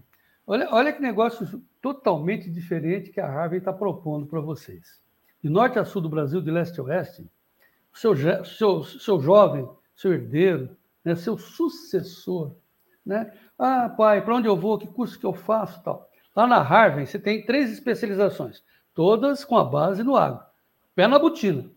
Olha, 0.46 0.68
olha 0.70 0.92
que 0.92 1.02
negócio 1.02 1.62
totalmente 1.82 2.48
diferente 2.48 3.10
que 3.10 3.20
a 3.20 3.26
Harvard 3.26 3.56
está 3.56 3.72
propondo 3.72 4.26
para 4.26 4.40
vocês. 4.40 5.02
De 5.42 5.50
norte 5.50 5.78
a 5.78 5.84
sul 5.84 6.00
do 6.00 6.08
Brasil, 6.08 6.40
de 6.40 6.50
leste 6.50 6.80
a 6.80 6.82
oeste, 6.82 7.26
seu, 7.98 8.14
seu, 8.44 8.84
seu 8.84 9.20
jovem, 9.20 9.68
seu 9.94 10.12
herdeiro, 10.12 10.76
né, 11.04 11.16
seu 11.16 11.36
sucessor. 11.36 12.54
Né? 13.04 13.32
Ah, 13.58 13.88
pai, 13.88 14.24
para 14.24 14.36
onde 14.36 14.46
eu 14.46 14.56
vou? 14.56 14.78
Que 14.78 14.86
curso 14.86 15.18
que 15.18 15.26
eu 15.26 15.32
faço? 15.32 15.82
Tal. 15.82 16.08
Lá 16.34 16.46
na 16.46 16.62
Harvard, 16.62 17.10
você 17.10 17.18
tem 17.18 17.44
três 17.44 17.72
especializações, 17.72 18.62
todas 18.94 19.44
com 19.44 19.56
a 19.56 19.64
base 19.64 20.04
no 20.04 20.16
agro. 20.16 20.44
Pé 20.94 21.08
na 21.08 21.18
botina. 21.18 21.68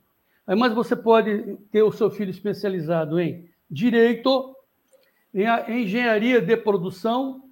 Aí, 0.46 0.56
mas 0.56 0.74
você 0.74 0.96
pode 0.96 1.58
ter 1.72 1.82
o 1.82 1.92
seu 1.92 2.12
filho 2.12 2.30
especializado 2.30 3.20
em 3.20 3.50
direito, 3.70 4.56
em 5.34 5.46
engenharia 5.82 6.40
de 6.40 6.56
produção 6.58 7.50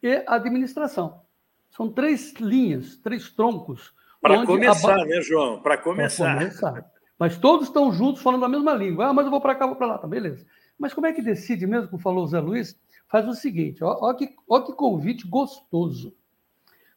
e 0.00 0.22
administração. 0.26 1.22
São 1.70 1.90
três 1.90 2.34
linhas, 2.34 2.96
três 2.96 3.30
troncos. 3.30 3.92
Para 4.20 4.46
começar, 4.46 5.04
né, 5.04 5.20
João? 5.20 5.60
Para 5.60 5.76
começar. 5.78 6.34
começar. 6.34 6.95
Mas 7.18 7.38
todos 7.38 7.68
estão 7.68 7.92
juntos 7.92 8.22
falando 8.22 8.44
a 8.44 8.48
mesma 8.48 8.74
língua. 8.74 9.06
Ah, 9.06 9.12
mas 9.12 9.24
eu 9.24 9.30
vou 9.30 9.40
para 9.40 9.54
cá, 9.54 9.66
vou 9.66 9.76
para 9.76 9.86
lá, 9.86 9.98
tá 9.98 10.06
beleza. 10.06 10.46
Mas 10.78 10.92
como 10.92 11.06
é 11.06 11.12
que 11.12 11.22
decide 11.22 11.66
mesmo, 11.66 11.88
como 11.88 12.02
falou 12.02 12.24
o 12.24 12.26
Zé 12.26 12.40
Luiz? 12.40 12.78
Faz 13.08 13.26
o 13.26 13.34
seguinte: 13.34 13.82
ó, 13.82 13.96
ó, 14.00 14.14
que, 14.14 14.34
ó 14.48 14.60
que 14.60 14.72
convite 14.72 15.26
gostoso. 15.26 16.14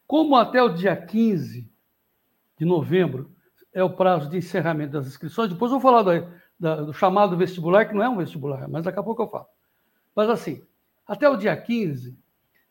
Como 0.06 0.36
até 0.36 0.62
o 0.62 0.70
dia 0.70 0.96
15 0.96 1.70
de 2.58 2.66
novembro 2.66 3.32
é 3.72 3.84
o 3.84 3.90
prazo 3.90 4.30
de 4.30 4.38
encerramento 4.38 4.94
das 4.94 5.08
inscrições, 5.08 5.50
depois 5.50 5.72
eu 5.72 5.80
vou 5.80 5.92
falar 5.92 6.02
do, 6.02 6.28
da, 6.60 6.82
do 6.82 6.94
chamado 6.94 7.38
vestibular, 7.38 7.86
que 7.86 7.94
não 7.94 8.04
é 8.04 8.10
um 8.10 8.18
vestibular, 8.18 8.68
mas 8.68 8.84
daqui 8.84 9.00
a 9.00 9.04
pouco 9.04 9.22
eu 9.22 9.30
falo. 9.30 9.46
Mas 10.16 10.30
assim, 10.30 10.64
até 11.08 11.30
o 11.30 11.38
dia 11.38 11.56
15, 11.56 12.18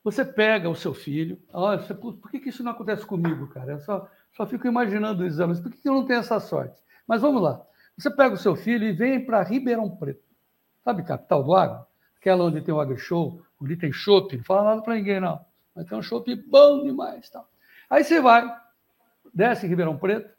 você 0.02 0.24
pega 0.24 0.68
o 0.68 0.74
seu 0.74 0.92
filho. 0.92 1.38
Olha, 1.52 1.78
você, 1.78 1.94
por 1.94 2.30
que, 2.30 2.40
que 2.40 2.48
isso 2.48 2.62
não 2.62 2.72
acontece 2.72 3.06
comigo, 3.06 3.48
cara? 3.48 3.72
Eu 3.72 3.80
só, 3.80 4.08
só 4.32 4.46
fico 4.46 4.66
imaginando 4.66 5.24
os 5.24 5.40
anos. 5.40 5.60
Por 5.60 5.70
que, 5.70 5.78
que 5.78 5.88
eu 5.88 5.94
não 5.94 6.04
tenho 6.04 6.20
essa 6.20 6.40
sorte? 6.40 6.78
Mas 7.08 7.22
vamos 7.22 7.40
lá. 7.40 7.64
Você 7.96 8.10
pega 8.10 8.34
o 8.34 8.38
seu 8.38 8.54
filho 8.54 8.86
e 8.86 8.92
vem 8.92 9.24
para 9.24 9.42
Ribeirão 9.42 9.88
Preto. 9.88 10.22
Sabe, 10.84 11.02
capital 11.02 11.42
do 11.42 11.54
agro? 11.54 11.86
Aquela 12.20 12.44
onde 12.44 12.60
tem 12.60 12.74
o 12.74 12.80
agro 12.80 12.98
show, 12.98 13.40
onde 13.60 13.76
tem 13.76 13.90
shopping. 13.90 14.36
Não 14.36 14.44
fala 14.44 14.70
nada 14.70 14.82
para 14.82 14.94
ninguém, 14.94 15.18
não. 15.18 15.40
Mas 15.74 15.86
tem 15.86 15.96
um 15.96 16.02
shopping 16.02 16.36
bom 16.46 16.82
demais. 16.84 17.30
Tá? 17.30 17.42
Aí 17.88 18.04
você 18.04 18.20
vai, 18.20 18.46
desce 19.32 19.64
em 19.66 19.68
Ribeirão 19.68 19.96
Preto, 19.96 20.30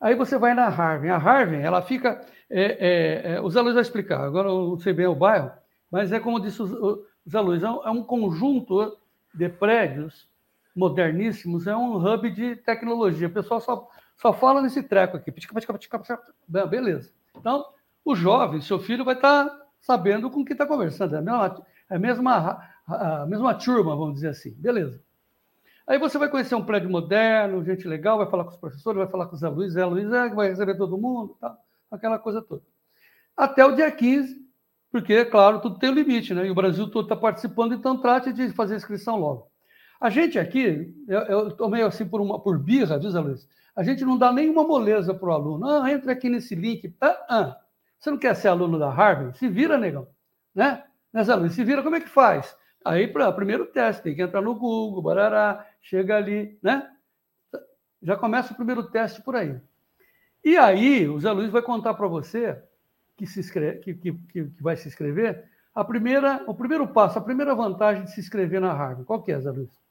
aí 0.00 0.14
você 0.14 0.36
vai 0.36 0.54
na 0.54 0.68
Harvard. 0.68 1.08
A 1.08 1.18
Harvard, 1.18 1.62
ela 1.62 1.80
fica. 1.82 2.20
É, 2.50 2.62
é, 2.62 3.34
é, 3.34 3.40
o 3.40 3.48
Zé 3.48 3.60
Luiz 3.62 3.74
vai 3.74 3.82
explicar, 3.82 4.20
agora 4.20 4.48
eu 4.48 4.68
não 4.68 4.78
sei 4.78 4.92
bem 4.92 5.06
o 5.06 5.14
bairro, 5.14 5.50
mas 5.90 6.12
é 6.12 6.20
como 6.20 6.38
disse 6.38 6.60
o 6.60 7.02
Zé 7.26 7.40
Luiz, 7.40 7.62
é, 7.62 7.66
é 7.66 7.90
um 7.90 8.02
conjunto 8.02 8.98
de 9.32 9.48
prédios 9.48 10.28
moderníssimos, 10.76 11.66
é 11.66 11.74
um 11.74 11.96
hub 11.96 12.30
de 12.30 12.56
tecnologia. 12.56 13.28
O 13.28 13.32
pessoal 13.32 13.60
só, 13.60 13.88
só 14.16 14.32
fala 14.32 14.62
nesse 14.62 14.82
treco 14.82 15.16
aqui. 15.16 15.32
Beleza. 16.68 17.12
Então, 17.36 17.64
o 18.04 18.14
jovem, 18.14 18.60
seu 18.60 18.78
filho, 18.78 19.04
vai 19.04 19.14
estar 19.14 19.50
sabendo 19.80 20.30
com 20.30 20.44
quem 20.44 20.54
está 20.54 20.66
conversando. 20.66 21.16
É 21.16 21.18
a 21.18 21.22
mesma, 21.22 21.64
É 21.90 21.96
a 21.96 21.98
mesma, 21.98 22.68
a 22.86 23.26
mesma 23.26 23.54
turma, 23.54 23.96
vamos 23.96 24.14
dizer 24.14 24.28
assim. 24.28 24.54
Beleza. 24.54 25.00
Aí 25.86 25.98
você 25.98 26.16
vai 26.16 26.28
conhecer 26.28 26.54
um 26.54 26.64
prédio 26.64 26.88
moderno, 26.88 27.64
gente 27.64 27.86
legal, 27.88 28.18
vai 28.18 28.30
falar 28.30 28.44
com 28.44 28.50
os 28.50 28.56
professores, 28.56 28.98
vai 28.98 29.08
falar 29.08 29.26
com 29.26 29.34
os 29.34 29.42
alunos, 29.42 29.72
Zé 29.72 29.84
Luiz 29.84 30.12
é, 30.12 30.28
vai 30.28 30.48
receber 30.48 30.76
todo 30.76 30.96
mundo, 30.96 31.36
tá? 31.40 31.56
aquela 31.90 32.18
coisa 32.18 32.40
toda. 32.40 32.62
Até 33.36 33.64
o 33.64 33.74
dia 33.74 33.90
15, 33.90 34.42
porque, 34.90 35.24
claro, 35.24 35.60
tudo 35.60 35.78
tem 35.78 35.90
um 35.90 35.94
limite, 35.94 36.34
né? 36.34 36.46
E 36.46 36.50
o 36.50 36.54
Brasil 36.54 36.88
todo 36.88 37.06
está 37.06 37.16
participando, 37.16 37.74
então 37.74 38.00
trate 38.00 38.32
de 38.32 38.50
fazer 38.52 38.74
a 38.74 38.76
inscrição 38.76 39.16
logo. 39.16 39.50
A 40.00 40.08
gente 40.10 40.38
aqui, 40.38 40.94
eu, 41.08 41.48
estou 41.48 41.68
meio 41.68 41.86
assim 41.86 42.06
por, 42.06 42.20
uma, 42.20 42.38
por 42.40 42.58
birra, 42.58 42.98
viu, 42.98 43.10
Zé 43.10 43.20
Luiz? 43.20 43.48
A 43.74 43.82
gente 43.82 44.04
não 44.04 44.18
dá 44.18 44.32
nenhuma 44.32 44.64
moleza 44.64 45.14
para 45.14 45.28
o 45.28 45.32
aluno. 45.32 45.66
Ah, 45.68 45.90
entra 45.90 46.12
aqui 46.12 46.28
nesse 46.28 46.54
link. 46.54 46.94
Ah, 47.00 47.26
ah. 47.28 47.56
Você 47.98 48.10
não 48.10 48.18
quer 48.18 48.34
ser 48.34 48.48
aluno 48.48 48.78
da 48.78 48.90
Harvard? 48.90 49.38
Se 49.38 49.48
vira, 49.48 49.78
negão. 49.78 50.08
Né? 50.54 50.82
Zé 51.22 51.34
Luiz? 51.34 51.52
Se 51.52 51.64
vira, 51.64 51.82
como 51.82 51.96
é 51.96 52.00
que 52.00 52.08
faz? 52.08 52.56
Aí, 52.84 53.06
primeiro 53.06 53.66
teste, 53.66 54.02
tem 54.02 54.14
que 54.14 54.22
entrar 54.22 54.42
no 54.42 54.54
Google, 54.54 55.02
barará, 55.02 55.66
chega 55.80 56.16
ali, 56.16 56.58
né? 56.62 56.90
Já 58.02 58.16
começa 58.16 58.52
o 58.52 58.56
primeiro 58.56 58.82
teste 58.90 59.22
por 59.22 59.36
aí. 59.36 59.60
E 60.44 60.56
aí, 60.56 61.08
o 61.08 61.18
Zé 61.20 61.30
Luiz 61.30 61.50
vai 61.50 61.62
contar 61.62 61.94
para 61.94 62.08
você 62.08 62.60
que, 63.16 63.26
se 63.26 63.38
inscreve, 63.38 63.78
que, 63.78 63.94
que, 63.94 64.12
que, 64.12 64.42
vai 64.60 64.76
se 64.76 64.88
inscrever, 64.88 65.48
a 65.72 65.84
primeira, 65.84 66.42
o 66.48 66.54
primeiro 66.54 66.88
passo, 66.88 67.18
a 67.18 67.22
primeira 67.22 67.54
vantagem 67.54 68.02
de 68.02 68.10
se 68.10 68.20
inscrever 68.20 68.60
na 68.60 68.72
Harvard. 68.72 69.04
Qual 69.04 69.22
que 69.22 69.30
é, 69.30 69.40
Zé 69.40 69.50
Luiz? 69.50 69.81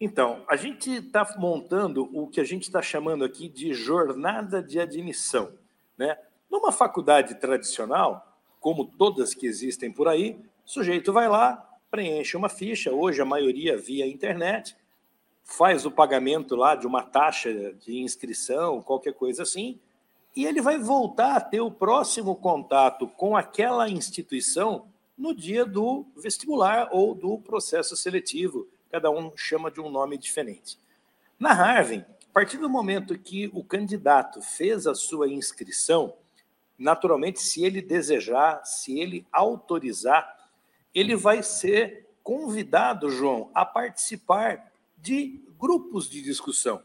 Então, 0.00 0.44
a 0.48 0.54
gente 0.54 0.90
está 0.90 1.26
montando 1.36 2.08
o 2.12 2.28
que 2.28 2.40
a 2.40 2.44
gente 2.44 2.62
está 2.64 2.80
chamando 2.80 3.24
aqui 3.24 3.48
de 3.48 3.74
jornada 3.74 4.62
de 4.62 4.78
admissão. 4.78 5.52
Né? 5.96 6.16
Numa 6.48 6.70
faculdade 6.70 7.34
tradicional, 7.34 8.38
como 8.60 8.84
todas 8.84 9.34
que 9.34 9.46
existem 9.46 9.90
por 9.90 10.06
aí, 10.06 10.38
o 10.64 10.70
sujeito 10.70 11.12
vai 11.12 11.28
lá, 11.28 11.68
preenche 11.90 12.36
uma 12.36 12.48
ficha, 12.48 12.92
hoje 12.92 13.20
a 13.20 13.24
maioria 13.24 13.76
via 13.76 14.06
internet, 14.06 14.76
faz 15.42 15.84
o 15.84 15.90
pagamento 15.90 16.54
lá 16.54 16.76
de 16.76 16.86
uma 16.86 17.02
taxa 17.02 17.72
de 17.72 17.98
inscrição, 17.98 18.82
qualquer 18.82 19.14
coisa 19.14 19.42
assim, 19.42 19.80
e 20.36 20.44
ele 20.44 20.60
vai 20.60 20.78
voltar 20.78 21.36
a 21.36 21.40
ter 21.40 21.60
o 21.60 21.70
próximo 21.70 22.36
contato 22.36 23.08
com 23.08 23.36
aquela 23.36 23.88
instituição 23.88 24.86
no 25.16 25.34
dia 25.34 25.64
do 25.64 26.06
vestibular 26.16 26.90
ou 26.92 27.14
do 27.14 27.38
processo 27.38 27.96
seletivo. 27.96 28.68
Cada 28.90 29.10
um 29.10 29.32
chama 29.36 29.70
de 29.70 29.80
um 29.80 29.90
nome 29.90 30.16
diferente. 30.16 30.78
Na 31.38 31.52
Harvard, 31.52 32.04
a 32.30 32.32
partir 32.32 32.56
do 32.56 32.68
momento 32.68 33.18
que 33.18 33.50
o 33.52 33.62
candidato 33.62 34.40
fez 34.40 34.86
a 34.86 34.94
sua 34.94 35.28
inscrição, 35.28 36.14
naturalmente, 36.78 37.40
se 37.40 37.64
ele 37.64 37.82
desejar, 37.82 38.64
se 38.64 38.98
ele 38.98 39.26
autorizar, 39.32 40.48
ele 40.94 41.16
vai 41.16 41.42
ser 41.42 42.06
convidado, 42.22 43.10
João, 43.10 43.50
a 43.54 43.64
participar 43.64 44.72
de 44.96 45.40
grupos 45.58 46.08
de 46.08 46.22
discussão. 46.22 46.82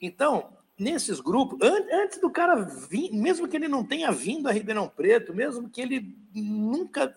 Então, 0.00 0.50
nesses 0.78 1.20
grupos, 1.20 1.58
antes 1.60 2.20
do 2.20 2.30
cara 2.30 2.54
vir, 2.62 3.12
mesmo 3.12 3.48
que 3.48 3.56
ele 3.56 3.68
não 3.68 3.84
tenha 3.84 4.12
vindo 4.12 4.48
a 4.48 4.52
Ribeirão 4.52 4.88
Preto, 4.88 5.34
mesmo 5.34 5.68
que 5.68 5.80
ele 5.80 6.16
nunca 6.32 7.14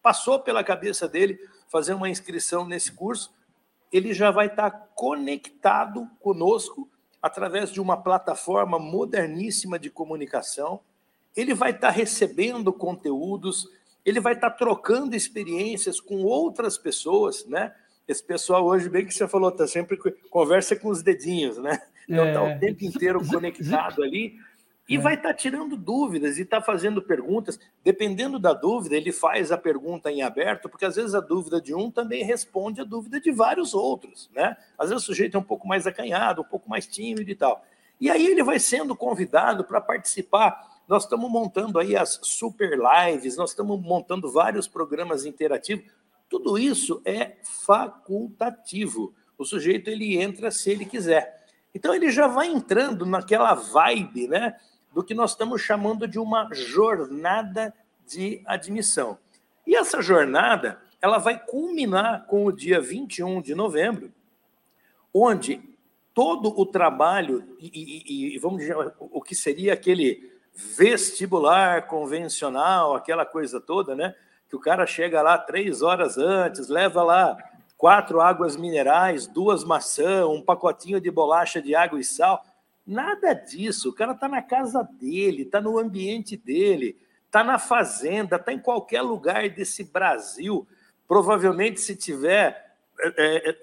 passou 0.00 0.40
pela 0.40 0.64
cabeça 0.64 1.06
dele 1.06 1.38
fazer 1.68 1.94
uma 1.94 2.08
inscrição 2.08 2.66
nesse 2.66 2.90
curso, 2.92 3.32
ele 3.92 4.14
já 4.14 4.30
vai 4.30 4.46
estar 4.46 4.70
conectado 4.94 6.08
conosco 6.18 6.88
através 7.20 7.70
de 7.70 7.80
uma 7.80 7.96
plataforma 7.96 8.78
moderníssima 8.78 9.78
de 9.78 9.90
comunicação. 9.90 10.80
Ele 11.36 11.54
vai 11.54 11.70
estar 11.70 11.90
recebendo 11.90 12.72
conteúdos, 12.72 13.68
ele 14.04 14.18
vai 14.18 14.32
estar 14.32 14.50
trocando 14.50 15.14
experiências 15.14 16.00
com 16.00 16.24
outras 16.24 16.78
pessoas, 16.78 17.46
né? 17.46 17.74
Esse 18.08 18.24
pessoal 18.24 18.64
hoje, 18.64 18.88
bem 18.88 19.06
que 19.06 19.14
você 19.14 19.28
falou, 19.28 19.50
está 19.50 19.66
sempre 19.68 19.96
conversa 20.30 20.74
com 20.74 20.88
os 20.88 21.02
dedinhos, 21.02 21.58
né? 21.58 21.80
Então 22.08 22.26
está 22.26 22.48
é... 22.48 22.56
o 22.56 22.58
tempo 22.58 22.84
inteiro 22.84 23.20
conectado 23.28 24.02
ali 24.02 24.36
e 24.88 24.96
é. 24.96 24.98
vai 24.98 25.14
estar 25.14 25.28
tá 25.28 25.34
tirando 25.34 25.76
dúvidas 25.76 26.38
e 26.38 26.42
está 26.42 26.60
fazendo 26.60 27.00
perguntas. 27.00 27.58
Dependendo 27.84 28.38
da 28.38 28.52
dúvida, 28.52 28.96
ele 28.96 29.12
faz 29.12 29.52
a 29.52 29.58
pergunta 29.58 30.10
em 30.10 30.22
aberto, 30.22 30.68
porque 30.68 30.84
às 30.84 30.96
vezes 30.96 31.14
a 31.14 31.20
dúvida 31.20 31.60
de 31.60 31.74
um 31.74 31.90
também 31.90 32.24
responde 32.24 32.80
a 32.80 32.84
dúvida 32.84 33.20
de 33.20 33.30
vários 33.30 33.74
outros, 33.74 34.28
né? 34.34 34.56
Às 34.76 34.90
vezes 34.90 35.04
o 35.04 35.06
sujeito 35.06 35.36
é 35.36 35.40
um 35.40 35.44
pouco 35.44 35.66
mais 35.66 35.86
acanhado, 35.86 36.42
um 36.42 36.44
pouco 36.44 36.68
mais 36.68 36.86
tímido 36.86 37.30
e 37.30 37.34
tal. 37.34 37.64
E 38.00 38.10
aí 38.10 38.26
ele 38.26 38.42
vai 38.42 38.58
sendo 38.58 38.96
convidado 38.96 39.64
para 39.64 39.80
participar. 39.80 40.82
Nós 40.88 41.04
estamos 41.04 41.30
montando 41.30 41.78
aí 41.78 41.96
as 41.96 42.18
super 42.22 42.76
lives, 42.76 43.36
nós 43.36 43.50
estamos 43.50 43.80
montando 43.80 44.30
vários 44.30 44.66
programas 44.66 45.24
interativos. 45.24 45.84
Tudo 46.28 46.58
isso 46.58 47.00
é 47.04 47.36
facultativo. 47.64 49.14
O 49.38 49.44
sujeito 49.44 49.88
ele 49.88 50.20
entra 50.20 50.50
se 50.50 50.70
ele 50.70 50.84
quiser. 50.84 51.42
Então 51.74 51.94
ele 51.94 52.10
já 52.10 52.26
vai 52.26 52.48
entrando 52.48 53.06
naquela 53.06 53.54
vibe, 53.54 54.28
né, 54.28 54.56
do 54.92 55.02
que 55.02 55.14
nós 55.14 55.30
estamos 55.30 55.62
chamando 55.62 56.06
de 56.06 56.18
uma 56.18 56.48
jornada 56.52 57.74
de 58.06 58.42
admissão. 58.44 59.18
E 59.66 59.74
essa 59.76 60.02
jornada, 60.02 60.80
ela 61.00 61.18
vai 61.18 61.38
culminar 61.38 62.26
com 62.26 62.44
o 62.44 62.52
dia 62.52 62.80
21 62.80 63.40
de 63.40 63.54
novembro, 63.54 64.12
onde 65.14 65.62
todo 66.14 66.52
o 66.58 66.66
trabalho 66.66 67.56
e, 67.58 67.70
e, 67.72 68.34
e 68.34 68.38
vamos 68.38 68.60
dizer 68.60 68.76
o 68.98 69.20
que 69.20 69.34
seria 69.34 69.72
aquele 69.72 70.30
vestibular 70.54 71.86
convencional, 71.86 72.94
aquela 72.94 73.24
coisa 73.24 73.60
toda, 73.60 73.94
né? 73.94 74.14
Que 74.48 74.56
o 74.56 74.60
cara 74.60 74.86
chega 74.86 75.22
lá 75.22 75.38
três 75.38 75.80
horas 75.80 76.18
antes, 76.18 76.68
leva 76.68 77.02
lá 77.02 77.36
quatro 77.78 78.20
águas 78.20 78.56
minerais, 78.56 79.26
duas 79.26 79.64
maçãs, 79.64 80.26
um 80.26 80.42
pacotinho 80.42 81.00
de 81.00 81.10
bolacha 81.10 81.60
de 81.60 81.74
água 81.74 81.98
e 81.98 82.04
sal. 82.04 82.44
Nada 82.86 83.32
disso. 83.32 83.90
O 83.90 83.92
cara 83.92 84.12
está 84.12 84.28
na 84.28 84.42
casa 84.42 84.82
dele, 84.82 85.42
está 85.42 85.60
no 85.60 85.78
ambiente 85.78 86.36
dele, 86.36 86.96
está 87.26 87.44
na 87.44 87.58
fazenda, 87.58 88.36
está 88.36 88.52
em 88.52 88.58
qualquer 88.58 89.02
lugar 89.02 89.48
desse 89.48 89.84
Brasil. 89.84 90.66
Provavelmente, 91.06 91.80
se 91.80 91.94
tiver 91.96 92.74
é, 93.00 93.08
é, 93.16 93.50
é, 93.50 93.56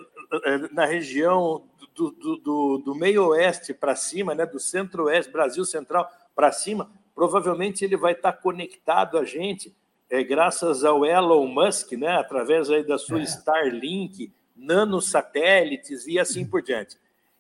é 0.46 0.58
na 0.72 0.86
região 0.86 1.64
do, 1.94 2.12
do, 2.12 2.38
do, 2.38 2.78
do 2.78 2.96
meio 2.96 3.28
oeste 3.28 3.74
para 3.74 3.96
cima, 3.96 4.34
né, 4.34 4.46
do 4.46 4.60
centro-oeste, 4.60 5.32
Brasil 5.32 5.66
Central 5.66 6.10
para 6.36 6.52
cima, 6.52 6.90
provavelmente 7.14 7.84
ele 7.84 7.98
vai 7.98 8.14
estar 8.14 8.32
tá 8.32 8.38
conectado 8.42 9.18
a 9.18 9.26
gente 9.26 9.76
é, 10.10 10.24
graças 10.24 10.84
ao 10.84 11.06
Elon 11.06 11.46
Musk, 11.46 11.92
né, 11.92 12.18
através 12.18 12.70
aí 12.70 12.84
da 12.84 12.98
sua 12.98 13.20
é. 13.20 13.24
Starlink, 13.24 14.34
nanosatélites 14.56 16.08
e 16.08 16.18
assim 16.18 16.46
por 16.46 16.62
diante. 16.62 16.98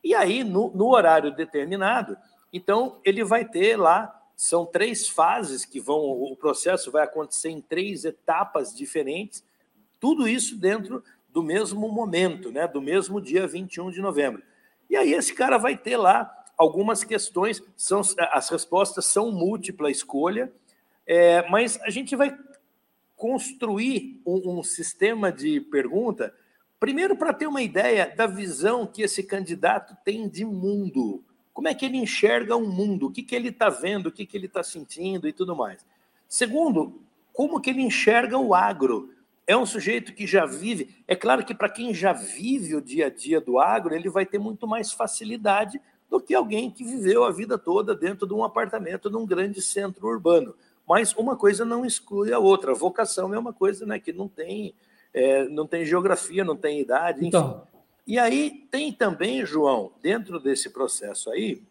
E 0.09 0.15
aí, 0.15 0.43
no, 0.43 0.71
no, 0.71 0.87
horário 0.87 1.29
determinado, 1.35 2.17
então 2.51 2.99
ele 3.05 3.23
vai 3.23 3.45
ter 3.45 3.77
lá, 3.77 4.19
são 4.35 4.65
três 4.65 5.07
fases 5.07 5.65
que 5.65 5.79
vão, 5.79 5.99
o 5.99 6.35
processo 6.35 6.89
vai 6.89 7.03
acontecer 7.03 7.49
em 7.51 7.61
três 7.61 8.05
etapas 8.05 8.75
diferentes, 8.75 9.45
tudo 9.99 10.27
isso 10.27 10.57
dentro 10.57 11.03
do 11.31 11.43
mesmo 11.43 11.87
momento, 11.89 12.51
né, 12.51 12.67
do 12.67 12.81
mesmo 12.81 13.21
dia 13.21 13.45
21 13.45 13.91
de 13.91 14.01
novembro. 14.01 14.41
E 14.89 14.95
aí 14.95 15.13
esse 15.13 15.31
cara 15.31 15.59
vai 15.59 15.77
ter 15.77 15.95
lá 15.95 16.43
algumas 16.57 17.03
questões, 17.03 17.61
são, 17.77 18.01
as 18.31 18.49
respostas 18.49 19.05
são 19.05 19.31
múltipla 19.31 19.91
escolha, 19.91 20.51
é, 21.05 21.47
mas 21.51 21.79
a 21.83 21.91
gente 21.91 22.15
vai 22.15 22.35
construir 23.15 24.19
um, 24.25 24.57
um 24.57 24.63
sistema 24.63 25.31
de 25.31 25.61
pergunta, 25.61 26.33
primeiro 26.79 27.15
para 27.15 27.33
ter 27.33 27.47
uma 27.47 27.61
ideia 27.61 28.13
da 28.15 28.25
visão 28.25 28.87
que 28.87 29.01
esse 29.01 29.21
candidato 29.23 29.95
tem 30.03 30.29
de 30.29 30.45
mundo. 30.45 31.23
Como 31.53 31.67
é 31.67 31.73
que 31.73 31.85
ele 31.85 31.97
enxerga 31.97 32.55
o 32.55 32.63
um 32.63 32.71
mundo? 32.71 33.07
O 33.07 33.11
que, 33.11 33.21
que 33.21 33.35
ele 33.35 33.49
está 33.49 33.69
vendo? 33.69 34.07
O 34.07 34.11
que, 34.11 34.25
que 34.25 34.37
ele 34.37 34.45
está 34.45 34.63
sentindo 34.63 35.27
e 35.27 35.33
tudo 35.33 35.55
mais. 35.55 35.85
Segundo, 36.27 37.01
como 37.33 37.59
que 37.59 37.69
ele 37.69 37.81
enxerga 37.81 38.37
o 38.37 38.53
agro? 38.53 39.13
É 39.45 39.57
um 39.57 39.65
sujeito 39.65 40.13
que 40.13 40.25
já 40.25 40.45
vive. 40.45 40.95
É 41.07 41.15
claro 41.15 41.43
que 41.43 41.53
para 41.53 41.69
quem 41.69 41.93
já 41.93 42.13
vive 42.13 42.75
o 42.75 42.81
dia 42.81 43.07
a 43.07 43.09
dia 43.09 43.41
do 43.41 43.59
agro, 43.59 43.93
ele 43.93 44.09
vai 44.09 44.25
ter 44.25 44.39
muito 44.39 44.67
mais 44.67 44.91
facilidade 44.93 45.81
do 46.09 46.19
que 46.19 46.33
alguém 46.33 46.71
que 46.71 46.83
viveu 46.83 47.23
a 47.23 47.31
vida 47.31 47.57
toda 47.57 47.95
dentro 47.95 48.27
de 48.27 48.33
um 48.33 48.43
apartamento 48.43 49.09
num 49.09 49.25
grande 49.25 49.61
centro 49.61 50.07
urbano. 50.07 50.55
Mas 50.87 51.13
uma 51.13 51.35
coisa 51.35 51.65
não 51.65 51.85
exclui 51.85 52.31
a 52.31 52.39
outra. 52.39 52.71
A 52.71 52.75
vocação 52.75 53.33
é 53.33 53.37
uma 53.37 53.53
coisa 53.53 53.85
né, 53.85 53.99
que 53.99 54.13
não 54.13 54.27
tem, 54.27 54.73
é, 55.19 55.49
não 55.49 55.67
tem 55.67 55.85
geografia, 55.85 56.45
não 56.45 56.55
tem 56.55 56.79
idade, 56.79 57.19
enfim. 57.19 57.27
Então. 57.27 57.67
E 58.07 58.17
aí 58.17 58.65
tem 58.71 58.91
também, 58.91 59.45
João, 59.45 59.91
dentro 60.01 60.39
desse 60.39 60.69
processo 60.69 61.29
aí, 61.29 61.61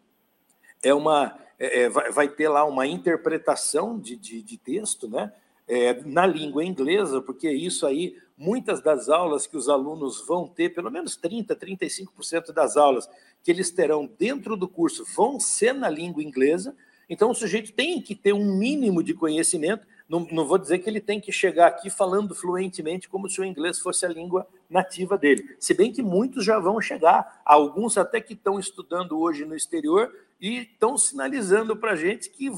é 0.83 0.93
uma, 0.93 1.37
é, 1.59 1.83
é 1.83 1.89
vai, 1.89 2.13
vai, 2.13 2.29
ter 2.29 2.49
lá 2.49 2.65
uma 2.65 2.87
interpretação 2.87 3.99
de, 3.99 4.17
de, 4.17 4.43
de 4.43 4.57
texto, 4.59 5.09
né? 5.09 5.33
É, 5.67 6.01
na 6.05 6.27
língua 6.27 6.65
inglesa, 6.65 7.21
porque 7.21 7.51
isso 7.51 7.87
aí, 7.87 8.17
muitas 8.37 8.81
das 8.81 9.09
aulas 9.09 9.47
que 9.47 9.57
os 9.57 9.69
alunos 9.69 10.27
vão 10.27 10.47
ter, 10.47 10.71
pelo 10.75 10.91
menos 10.91 11.19
30%, 11.19 11.49
35% 11.57 12.53
das 12.53 12.77
aulas 12.77 13.09
que 13.43 13.51
eles 13.51 13.71
terão 13.71 14.09
dentro 14.19 14.57
do 14.57 14.67
curso 14.67 15.05
vão 15.15 15.39
ser 15.39 15.75
na 15.75 15.91
língua 15.91 16.23
inglesa, 16.23 16.75
então, 17.09 17.31
o 17.31 17.35
sujeito 17.35 17.73
tem 17.73 18.01
que 18.03 18.15
ter 18.15 18.35
um 18.35 18.55
mínimo 18.55 19.03
de 19.03 19.15
conhecimento, 19.15 19.87
Não, 20.09 20.27
não 20.33 20.47
vou 20.47 20.57
dizer 20.57 20.79
que 20.79 20.89
ele 20.89 21.03
tem 21.03 21.21
que 21.21 21.31
chegar 21.31 21.67
aqui 21.67 21.91
falando 21.91 22.35
fluentemente 22.35 23.09
como 23.09 23.29
se 23.29 23.41
o 23.41 23.45
inglês 23.45 23.79
fosse 23.79 24.07
a 24.07 24.09
língua 24.09 24.47
nativa 24.71 25.19
dele. 25.19 25.55
Se 25.61 25.75
bem 25.75 25.93
que 25.93 26.03
muitos 26.03 26.47
já 26.47 26.59
vão 26.59 26.81
chegar, 26.81 27.43
alguns 27.45 27.99
até 27.99 28.19
que 28.19 28.33
estão 28.33 28.59
estudando 28.59 29.21
hoje 29.21 29.45
no 29.45 29.55
exterior 29.55 30.11
e 30.41 30.61
estão 30.61 30.97
sinalizando 30.97 31.77
para 31.77 31.93
a 31.93 31.97
gente 31.97 32.31
que, 32.31 32.51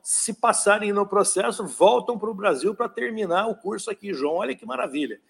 se 0.00 0.34
passarem 0.34 0.92
no 0.92 1.04
processo, 1.04 1.66
voltam 1.66 2.16
para 2.16 2.30
o 2.30 2.34
Brasil 2.34 2.72
para 2.72 2.88
terminar 2.88 3.48
o 3.48 3.56
curso 3.56 3.90
aqui. 3.90 4.14
João, 4.14 4.36
olha 4.36 4.54
que 4.54 4.64
maravilha. 4.64 5.20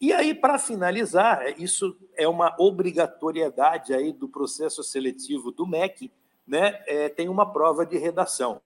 E 0.00 0.12
aí, 0.12 0.34
para 0.34 0.58
finalizar, 0.58 1.60
isso 1.60 1.96
é 2.16 2.26
uma 2.26 2.56
obrigatoriedade 2.58 3.94
aí 3.94 4.12
do 4.12 4.28
processo 4.28 4.82
seletivo 4.82 5.52
do 5.52 5.64
MEC, 5.64 6.10
né? 6.44 6.82
É, 6.88 7.08
tem 7.08 7.28
uma 7.28 7.52
prova 7.52 7.86
de 7.86 7.96
redação 7.96 8.60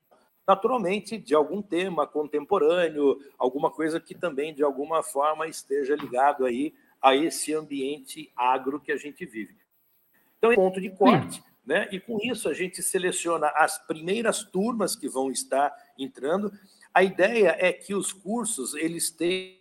naturalmente 0.48 1.18
de 1.18 1.34
algum 1.34 1.60
tema 1.60 2.06
contemporâneo, 2.06 3.20
alguma 3.36 3.70
coisa 3.70 4.00
que 4.00 4.14
também 4.14 4.54
de 4.54 4.62
alguma 4.62 5.02
forma 5.02 5.46
esteja 5.46 5.94
ligado 5.94 6.46
aí 6.46 6.72
a 7.02 7.14
esse 7.14 7.52
ambiente 7.52 8.32
agro 8.34 8.80
que 8.80 8.90
a 8.90 8.96
gente 8.96 9.26
vive. 9.26 9.54
Então, 10.38 10.50
é 10.50 10.54
ponto 10.54 10.80
de 10.80 10.88
corte, 10.88 11.44
né? 11.66 11.86
E 11.92 12.00
com 12.00 12.18
isso 12.22 12.48
a 12.48 12.54
gente 12.54 12.82
seleciona 12.82 13.48
as 13.48 13.76
primeiras 13.86 14.42
turmas 14.42 14.96
que 14.96 15.06
vão 15.06 15.30
estar 15.30 15.70
entrando. 15.98 16.50
A 16.94 17.02
ideia 17.02 17.54
é 17.58 17.70
que 17.70 17.94
os 17.94 18.10
cursos 18.10 18.74
eles 18.74 19.10
tenham 19.10 19.58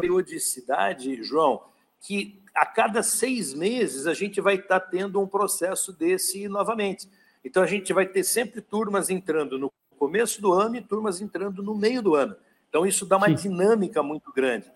periodicidade, 0.00 1.22
João, 1.22 1.62
que 2.00 2.42
a 2.54 2.64
cada 2.64 3.02
seis 3.02 3.52
meses 3.52 4.06
a 4.06 4.14
gente 4.14 4.40
vai 4.40 4.54
estar 4.54 4.80
tendo 4.80 5.20
um 5.20 5.26
processo 5.26 5.92
desse 5.92 6.48
novamente. 6.48 7.06
Então 7.44 7.62
a 7.62 7.66
gente 7.66 7.92
vai 7.92 8.06
ter 8.06 8.24
sempre 8.24 8.62
turmas 8.62 9.10
entrando 9.10 9.58
no 9.58 9.70
começo 9.96 10.40
do 10.40 10.52
ano 10.52 10.76
e 10.76 10.80
turmas 10.80 11.20
entrando 11.20 11.62
no 11.62 11.74
meio 11.74 12.02
do 12.02 12.14
ano. 12.14 12.36
Então, 12.68 12.86
isso 12.86 13.06
dá 13.06 13.16
uma 13.16 13.28
Sim. 13.28 13.34
dinâmica 13.34 14.02
muito 14.02 14.32
grande. 14.32 14.70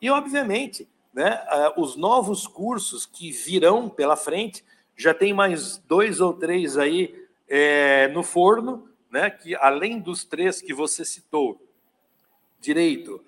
E, 0.00 0.10
obviamente, 0.10 0.88
né, 1.12 1.42
os 1.76 1.96
novos 1.96 2.46
cursos 2.46 3.06
que 3.06 3.32
virão 3.32 3.88
pela 3.88 4.16
frente, 4.16 4.62
já 4.96 5.14
tem 5.14 5.32
mais 5.32 5.78
dois 5.78 6.20
ou 6.20 6.34
três 6.34 6.76
aí 6.76 7.26
é, 7.48 8.08
no 8.08 8.22
forno, 8.22 8.88
né, 9.10 9.30
que 9.30 9.54
além 9.56 9.98
dos 9.98 10.24
três 10.24 10.60
que 10.60 10.74
você 10.74 11.04
citou, 11.04 11.60
direito, 12.60 13.24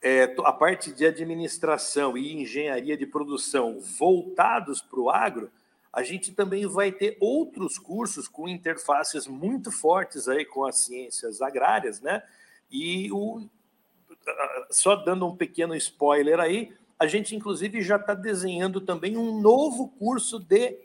é, 0.00 0.34
a 0.44 0.52
parte 0.52 0.92
de 0.92 1.06
administração 1.06 2.16
e 2.16 2.32
engenharia 2.42 2.96
de 2.96 3.06
produção 3.06 3.78
voltados 3.80 4.80
para 4.80 5.00
o 5.00 5.10
agro, 5.10 5.50
a 5.92 6.02
gente 6.02 6.32
também 6.32 6.66
vai 6.66 6.90
ter 6.90 7.18
outros 7.20 7.78
cursos 7.78 8.26
com 8.26 8.48
interfaces 8.48 9.26
muito 9.26 9.70
fortes 9.70 10.26
aí 10.26 10.44
com 10.44 10.64
as 10.64 10.78
ciências 10.78 11.42
agrárias, 11.42 12.00
né? 12.00 12.22
E 12.70 13.12
o, 13.12 13.46
só 14.70 14.96
dando 14.96 15.26
um 15.26 15.36
pequeno 15.36 15.74
spoiler 15.76 16.40
aí, 16.40 16.72
a 16.98 17.06
gente 17.06 17.36
inclusive 17.36 17.82
já 17.82 17.96
está 17.96 18.14
desenhando 18.14 18.80
também 18.80 19.18
um 19.18 19.38
novo 19.38 19.88
curso 19.98 20.38
de 20.38 20.78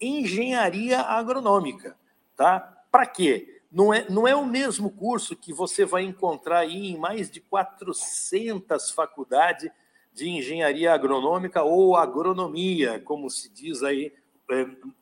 engenharia 0.00 1.00
agronômica, 1.00 1.96
tá? 2.34 2.60
Para 2.90 3.04
quê? 3.04 3.60
Não 3.70 3.92
é, 3.92 4.08
não 4.08 4.26
é 4.26 4.34
o 4.34 4.46
mesmo 4.46 4.90
curso 4.90 5.36
que 5.36 5.52
você 5.52 5.84
vai 5.84 6.02
encontrar 6.02 6.60
aí 6.60 6.92
em 6.92 6.96
mais 6.96 7.30
de 7.30 7.40
400 7.40 8.90
faculdades 8.90 9.70
de 10.14 10.30
engenharia 10.30 10.94
agronômica 10.94 11.62
ou 11.62 11.94
agronomia, 11.94 12.98
como 13.00 13.28
se 13.28 13.50
diz 13.50 13.82
aí 13.82 14.14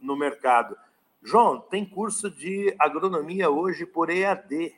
no 0.01 0.17
mercado. 0.17 0.77
João, 1.23 1.59
tem 1.61 1.85
curso 1.85 2.31
de 2.31 2.75
agronomia 2.79 3.49
hoje 3.49 3.87
por 3.87 4.11
EAD, 4.11 4.75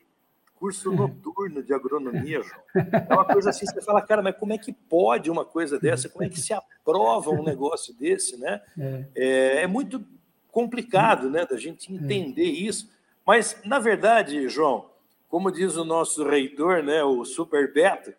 curso 0.55 0.93
noturno 0.93 1.63
de 1.63 1.75
agronomia, 1.75 2.41
João. 2.43 2.63
É 2.75 3.13
uma 3.13 3.25
coisa 3.25 3.51
assim, 3.51 3.67
você 3.67 3.83
fala, 3.83 4.01
cara, 4.01 4.23
mas 4.23 4.37
como 4.37 4.53
é 4.53 4.59
que 4.59 4.73
pode 4.73 5.31
uma 5.31 5.45
coisa 5.45 5.79
dessa? 5.79 6.09
Como 6.09 6.25
é 6.25 6.29
que 6.29 6.41
se 6.41 6.53
aprova 6.53 7.31
um 7.31 7.43
negócio 7.43 7.93
desse, 7.95 8.39
né? 8.39 8.63
É, 8.79 9.05
é, 9.15 9.63
é 9.63 9.67
muito 9.67 10.05
complicado, 10.51 11.29
né, 11.29 11.45
da 11.45 11.59
gente 11.59 11.93
entender 11.93 12.45
isso. 12.45 12.91
Mas, 13.27 13.61
na 13.65 13.79
verdade, 13.79 14.49
João, 14.49 14.89
como 15.29 15.51
diz 15.51 15.77
o 15.77 15.85
nosso 15.85 16.27
reitor, 16.27 16.83
né, 16.83 17.05
o 17.05 17.25
Super 17.25 17.73
Beto, 17.73 18.15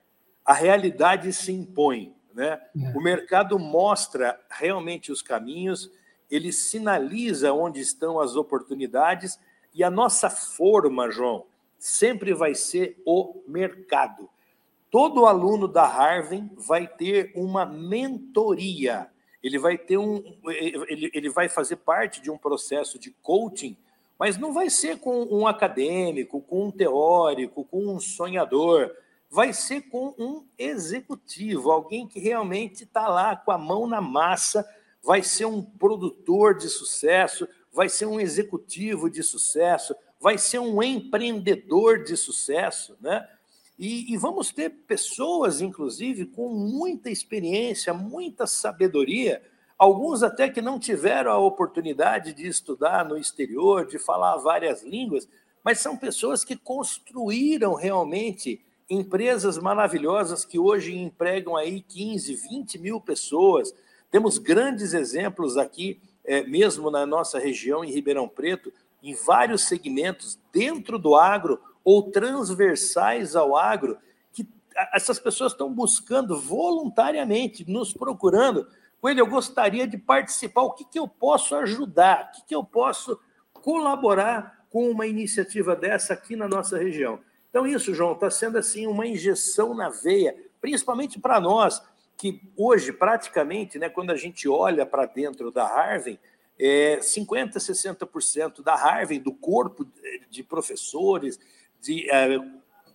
a 0.46 0.54
realidade 0.54 1.34
se 1.34 1.52
impõe, 1.52 2.16
né? 2.34 2.62
É. 2.80 2.98
O 2.98 3.02
mercado 3.02 3.58
mostra 3.58 4.40
realmente 4.50 5.12
os 5.12 5.22
caminhos 5.22 5.92
ele 6.30 6.52
sinaliza 6.52 7.54
onde 7.54 7.80
estão 7.80 8.20
as 8.20 8.36
oportunidades 8.36 9.40
e 9.74 9.84
a 9.84 9.90
nossa 9.90 10.30
forma, 10.30 11.10
João, 11.10 11.46
sempre 11.78 12.34
vai 12.34 12.56
ser 12.56 13.02
o 13.06 13.42
mercado. 13.48 14.30
Todo 14.90 15.26
aluno 15.26 15.68
da 15.68 15.86
Harvard 15.86 16.50
vai 16.56 16.88
ter 16.88 17.32
uma 17.36 17.66
mentoria. 17.66 19.08
Ele 19.44 19.60
vai 19.60 19.78
ter 19.78 19.98
um, 19.98 20.24
ele, 20.48 21.12
ele 21.14 21.30
vai 21.30 21.48
fazer 21.48 21.78
parte 21.78 22.22
de 22.22 22.32
um 22.32 22.38
processo 22.38 22.98
de 22.98 23.12
coaching, 23.22 23.78
mas 24.18 24.38
não 24.38 24.52
vai 24.52 24.70
ser 24.70 25.00
com 25.00 25.24
um 25.30 25.46
acadêmico, 25.46 26.42
com 26.42 26.66
um 26.66 26.72
teórico, 26.72 27.64
com 27.66 27.88
um 27.88 28.00
sonhador. 28.00 28.92
Vai 29.30 29.54
ser 29.54 29.82
com 29.82 30.16
um 30.18 30.44
executivo, 30.58 31.70
alguém 31.70 32.08
que 32.08 32.20
realmente 32.20 32.86
está 32.86 33.08
lá 33.08 33.36
com 33.36 33.52
a 33.52 33.58
mão 33.58 33.86
na 33.86 34.02
massa 34.02 34.68
vai 35.04 35.24
ser 35.24 35.46
um 35.46 35.62
produtor 35.62 36.56
de 36.58 36.70
sucesso, 36.70 37.48
vai 37.72 37.90
ser 37.90 38.06
um 38.06 38.20
executivo 38.20 39.10
de 39.10 39.24
sucesso, 39.24 39.96
vai 40.20 40.38
ser 40.38 40.60
um 40.60 40.82
empreendedor 40.82 42.04
de 42.04 42.18
sucesso, 42.18 42.98
né? 43.00 43.28
E, 43.78 44.12
e, 44.12 44.18
vamos 44.18 44.52
ter 44.52 44.72
pessoas, 44.72 45.62
inclusive, 45.62 46.26
com 46.26 46.50
muita 46.50 47.12
experiência, 47.12 47.94
muita 47.94 48.48
sabedoria, 48.48 49.44
alguns 49.78 50.24
até 50.24 50.50
que 50.50 50.62
não 50.62 50.80
tiveram 50.80 51.32
a 51.32 51.38
oportunidade 51.38 52.34
de 52.34 52.48
estudar 52.48 53.06
no 53.06 53.16
exterior, 53.16 53.86
de 53.86 54.00
falar 54.00 54.38
várias 54.38 54.82
línguas, 54.82 55.30
mas 55.64 55.80
são 55.80 55.96
pessoas 55.96 56.44
que 56.44 56.56
construíram 56.56 57.76
realmente 57.76 58.66
empresas 58.90 59.60
maravilhosas 59.60 60.44
que 60.44 60.58
hoje 60.58 60.98
empregam 60.98 61.56
aí 61.56 61.82
15, 61.82 62.36
20 62.36 62.80
mil 62.80 63.00
pessoas, 63.00 63.74
temos 64.10 64.38
grandes 64.38 64.94
exemplos 64.94 65.58
aqui, 65.58 66.02
é, 66.24 66.44
mesmo 66.44 66.90
na 66.90 67.06
nossa 67.06 67.40
região, 67.40 67.84
em 67.84 67.92
Ribeirão 67.92 68.28
Preto, 68.28 68.72
em 69.02 69.14
vários 69.14 69.64
segmentos 69.64 70.40
dentro 70.52 70.98
do 70.98 71.16
agro 71.16 71.60
ou 71.84 72.12
transversais 72.12 73.36
ao 73.36 73.56
agro, 73.56 73.98
que 74.34 74.48
essas 74.94 75.20
pessoas 75.20 75.52
estão 75.52 75.72
buscando 75.74 76.40
voluntariamente, 76.40 77.70
nos 77.70 77.94
procurando. 77.94 78.68
Coelho, 79.00 79.20
eu 79.22 79.28
gostaria 79.28 79.88
de 79.88 79.98
participar. 79.98 80.64
O 80.64 80.72
que, 80.72 80.84
que 80.84 81.00
eu 81.00 81.08
posso 81.08 81.56
ajudar? 81.56 82.30
O 82.30 82.36
que, 82.36 82.48
que 82.48 82.56
eu 82.56 82.64
posso 82.64 83.20
colaborar 83.54 84.66
com 84.70 84.90
uma 84.90 85.08
iniciativa 85.08 85.76
dessa 85.76 86.14
aqui 86.14 86.36
na 86.36 86.48
nossa 86.48 86.78
região? 86.78 87.20
Então, 87.50 87.66
isso, 87.66 87.94
João, 87.94 88.14
está 88.14 88.30
sendo 88.30 88.58
assim 88.58 88.86
uma 88.86 89.08
injeção 89.08 89.74
na 89.74 89.90
veia, 89.90 90.36
principalmente 90.60 91.20
para 91.20 91.40
nós 91.40 91.82
que 92.18 92.42
hoje, 92.58 92.92
praticamente, 92.92 93.78
né, 93.78 93.90
quando 93.90 94.10
a 94.10 94.16
gente 94.16 94.50
olha 94.50 94.86
para 94.86 95.06
dentro 95.06 95.52
da 95.52 95.68
Harvard, 95.68 96.20
é, 96.60 96.98
50%, 96.98 97.54
60% 97.54 98.64
da 98.64 98.76
Harvard, 98.76 99.20
do 99.20 99.32
corpo 99.32 99.86
de 100.30 100.44
professores, 100.44 101.40
de 101.80 102.10
é, 102.10 102.40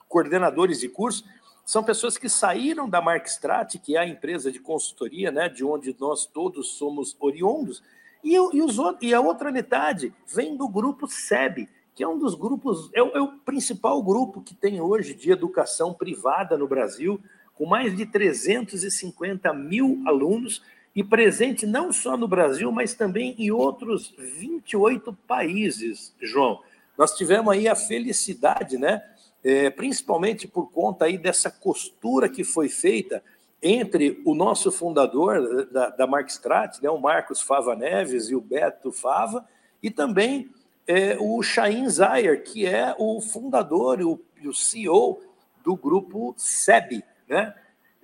coordenadores 0.08 0.80
de 0.80 0.88
curso, 0.88 1.24
são 1.64 1.84
pessoas 1.84 2.18
que 2.18 2.28
saíram 2.28 2.88
da 2.88 3.00
Markstrat, 3.00 3.78
que 3.78 3.96
é 3.96 4.00
a 4.00 4.06
empresa 4.06 4.50
de 4.50 4.58
consultoria, 4.58 5.30
né, 5.30 5.48
de 5.48 5.64
onde 5.64 5.96
nós 5.98 6.26
todos 6.26 6.72
somos 6.72 7.16
oriundos, 7.20 7.82
e, 8.24 8.34
e, 8.34 8.62
os, 8.62 8.76
e 9.00 9.14
a 9.14 9.20
outra 9.20 9.50
metade 9.50 10.12
vem 10.26 10.56
do 10.56 10.68
grupo 10.68 11.06
SEB, 11.06 11.68
que 11.94 12.02
é 12.02 12.08
um 12.08 12.18
dos 12.18 12.34
grupos, 12.34 12.90
é 12.94 13.02
o, 13.02 13.08
é 13.16 13.20
o 13.20 13.38
principal 13.38 14.02
grupo 14.02 14.40
que 14.42 14.54
tem 14.54 14.80
hoje 14.80 15.14
de 15.14 15.30
educação 15.30 15.92
privada 15.92 16.56
no 16.56 16.66
Brasil, 16.66 17.22
com 17.54 17.66
mais 17.66 17.96
de 17.96 18.06
350 18.06 19.52
mil 19.52 20.02
alunos 20.06 20.62
e 20.94 21.02
presente 21.02 21.66
não 21.66 21.92
só 21.92 22.16
no 22.16 22.28
Brasil, 22.28 22.70
mas 22.70 22.94
também 22.94 23.34
em 23.38 23.50
outros 23.50 24.14
28 24.18 25.12
países, 25.26 26.14
João. 26.20 26.60
Nós 26.96 27.16
tivemos 27.16 27.52
aí 27.52 27.66
a 27.66 27.74
felicidade, 27.74 28.76
né, 28.76 29.02
é, 29.42 29.70
principalmente 29.70 30.46
por 30.46 30.70
conta 30.70 31.06
aí 31.06 31.16
dessa 31.16 31.50
costura 31.50 32.28
que 32.28 32.44
foi 32.44 32.68
feita 32.68 33.22
entre 33.62 34.20
o 34.24 34.34
nosso 34.34 34.70
fundador 34.70 35.66
da, 35.66 35.88
da 35.90 36.06
Markstrat, 36.06 36.82
né, 36.82 36.90
o 36.90 37.00
Marcos 37.00 37.40
Fava 37.40 37.74
Neves 37.74 38.28
e 38.28 38.34
o 38.34 38.40
Beto 38.40 38.92
Fava, 38.92 39.46
e 39.82 39.90
também 39.90 40.50
é, 40.86 41.16
o 41.18 41.40
Shain 41.42 41.88
Zayer, 41.88 42.42
que 42.42 42.66
é 42.66 42.94
o 42.98 43.20
fundador 43.20 44.00
e 44.00 44.04
o, 44.04 44.20
o 44.44 44.52
CEO 44.52 45.22
do 45.64 45.76
grupo 45.76 46.34
SEB, 46.36 47.04
né? 47.28 47.54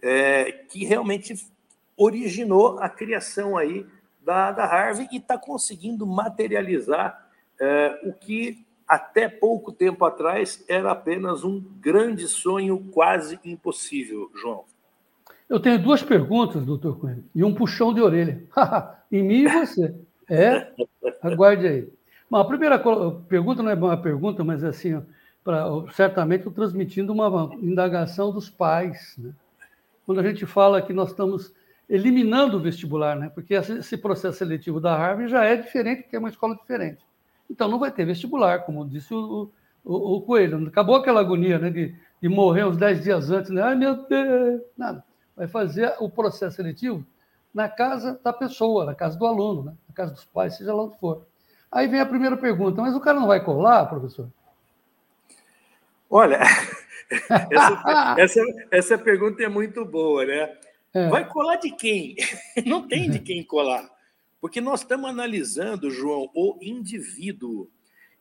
É, 0.02 0.52
que 0.70 0.85
realmente 0.85 1.35
originou 1.96 2.78
a 2.78 2.88
criação 2.88 3.57
aí 3.57 3.85
da, 4.24 4.52
da 4.52 4.64
Harvey 4.64 5.09
e 5.11 5.16
está 5.16 5.37
conseguindo 5.37 6.07
materializar 6.07 7.28
é, 7.61 8.00
o 8.04 8.12
que 8.12 8.64
até 8.87 9.28
pouco 9.28 9.72
tempo 9.72 10.04
atrás 10.04 10.64
era 10.68 10.92
apenas 10.92 11.44
um 11.44 11.61
grande 11.81 12.26
sonho 12.28 12.78
quase 12.92 13.38
impossível, 13.44 14.31
João. 14.35 14.64
Eu 15.48 15.61
tenho 15.61 15.83
duas 15.83 16.02
perguntas, 16.02 16.64
doutor 16.64 16.98
Coelho, 16.98 17.24
e 17.35 17.42
um 17.42 17.54
puxão 17.54 17.92
de 17.92 18.00
orelha. 18.00 18.42
em 19.11 19.22
mim 19.22 19.44
e 19.44 19.48
você. 19.48 19.94
É? 20.28 20.72
Aguarde 21.22 21.66
aí. 21.66 21.88
Bom, 22.31 22.37
a 22.37 22.44
primeira 22.44 22.78
pergunta 23.28 23.62
não 23.62 23.70
é 23.70 23.74
uma 23.74 23.96
pergunta, 23.96 24.44
mas 24.44 24.62
assim, 24.62 25.02
pra, 25.48 25.66
certamente 25.94 26.50
transmitindo 26.50 27.11
uma 27.11 27.48
indagação 27.54 28.30
dos 28.30 28.50
pais. 28.50 29.14
Né? 29.16 29.32
Quando 30.04 30.20
a 30.20 30.22
gente 30.22 30.44
fala 30.44 30.82
que 30.82 30.92
nós 30.92 31.08
estamos 31.08 31.54
eliminando 31.88 32.58
o 32.58 32.61
vestibular, 32.61 33.16
né? 33.16 33.30
porque 33.34 33.54
esse 33.54 33.96
processo 33.96 34.37
seletivo 34.37 34.78
da 34.78 34.94
Harvard 34.94 35.30
já 35.30 35.44
é 35.44 35.56
diferente, 35.56 36.02
porque 36.02 36.16
é 36.16 36.18
uma 36.18 36.28
escola 36.28 36.54
diferente. 36.54 36.98
Então 37.48 37.66
não 37.66 37.78
vai 37.78 37.90
ter 37.90 38.04
vestibular, 38.04 38.66
como 38.66 38.87
disse 38.87 39.14
o, 39.14 39.50
o, 39.82 40.16
o 40.16 40.20
Coelho. 40.20 40.68
Acabou 40.68 40.96
aquela 40.96 41.20
agonia 41.20 41.58
né, 41.58 41.70
de, 41.70 41.96
de 42.20 42.28
morrer 42.28 42.66
uns 42.66 42.76
10 42.76 43.02
dias 43.02 43.30
antes, 43.30 43.50
né? 43.50 43.62
Ai, 43.62 43.74
meu 43.74 44.06
Deus! 44.06 44.61
Nada. 44.76 45.02
Vai 45.34 45.48
fazer 45.48 45.94
o 45.98 46.11
processo 46.11 46.56
seletivo 46.56 47.02
na 47.54 47.70
casa 47.70 48.20
da 48.22 48.34
pessoa, 48.34 48.84
na 48.84 48.94
casa 48.94 49.18
do 49.18 49.26
aluno, 49.26 49.62
né? 49.62 49.72
na 49.88 49.94
casa 49.94 50.12
dos 50.12 50.26
pais, 50.26 50.58
seja 50.58 50.74
lá 50.74 50.84
onde 50.84 50.98
for. 50.98 51.26
Aí 51.72 51.88
vem 51.88 52.00
a 52.00 52.06
primeira 52.06 52.37
pergunta, 52.37 52.82
mas 52.82 52.94
o 52.94 53.00
cara 53.00 53.18
não 53.18 53.26
vai 53.26 53.42
colar, 53.42 53.87
professor? 53.87 54.28
Olha, 56.11 56.40
essa, 57.51 58.14
essa, 58.18 58.40
essa 58.71 58.99
pergunta 58.99 59.42
é 59.42 59.49
muito 59.49 59.85
boa, 59.85 60.25
né? 60.25 60.57
É. 60.94 61.09
Vai 61.09 61.29
colar 61.29 61.57
de 61.57 61.71
quem? 61.71 62.16
Não 62.64 62.87
tem 62.87 63.11
de 63.11 63.18
quem 63.18 63.42
colar. 63.44 63.88
Porque 64.40 64.61
nós 64.61 64.81
estamos 64.81 65.11
analisando, 65.11 65.90
João, 65.90 66.31
o 66.35 66.59
indivíduo. 66.62 67.71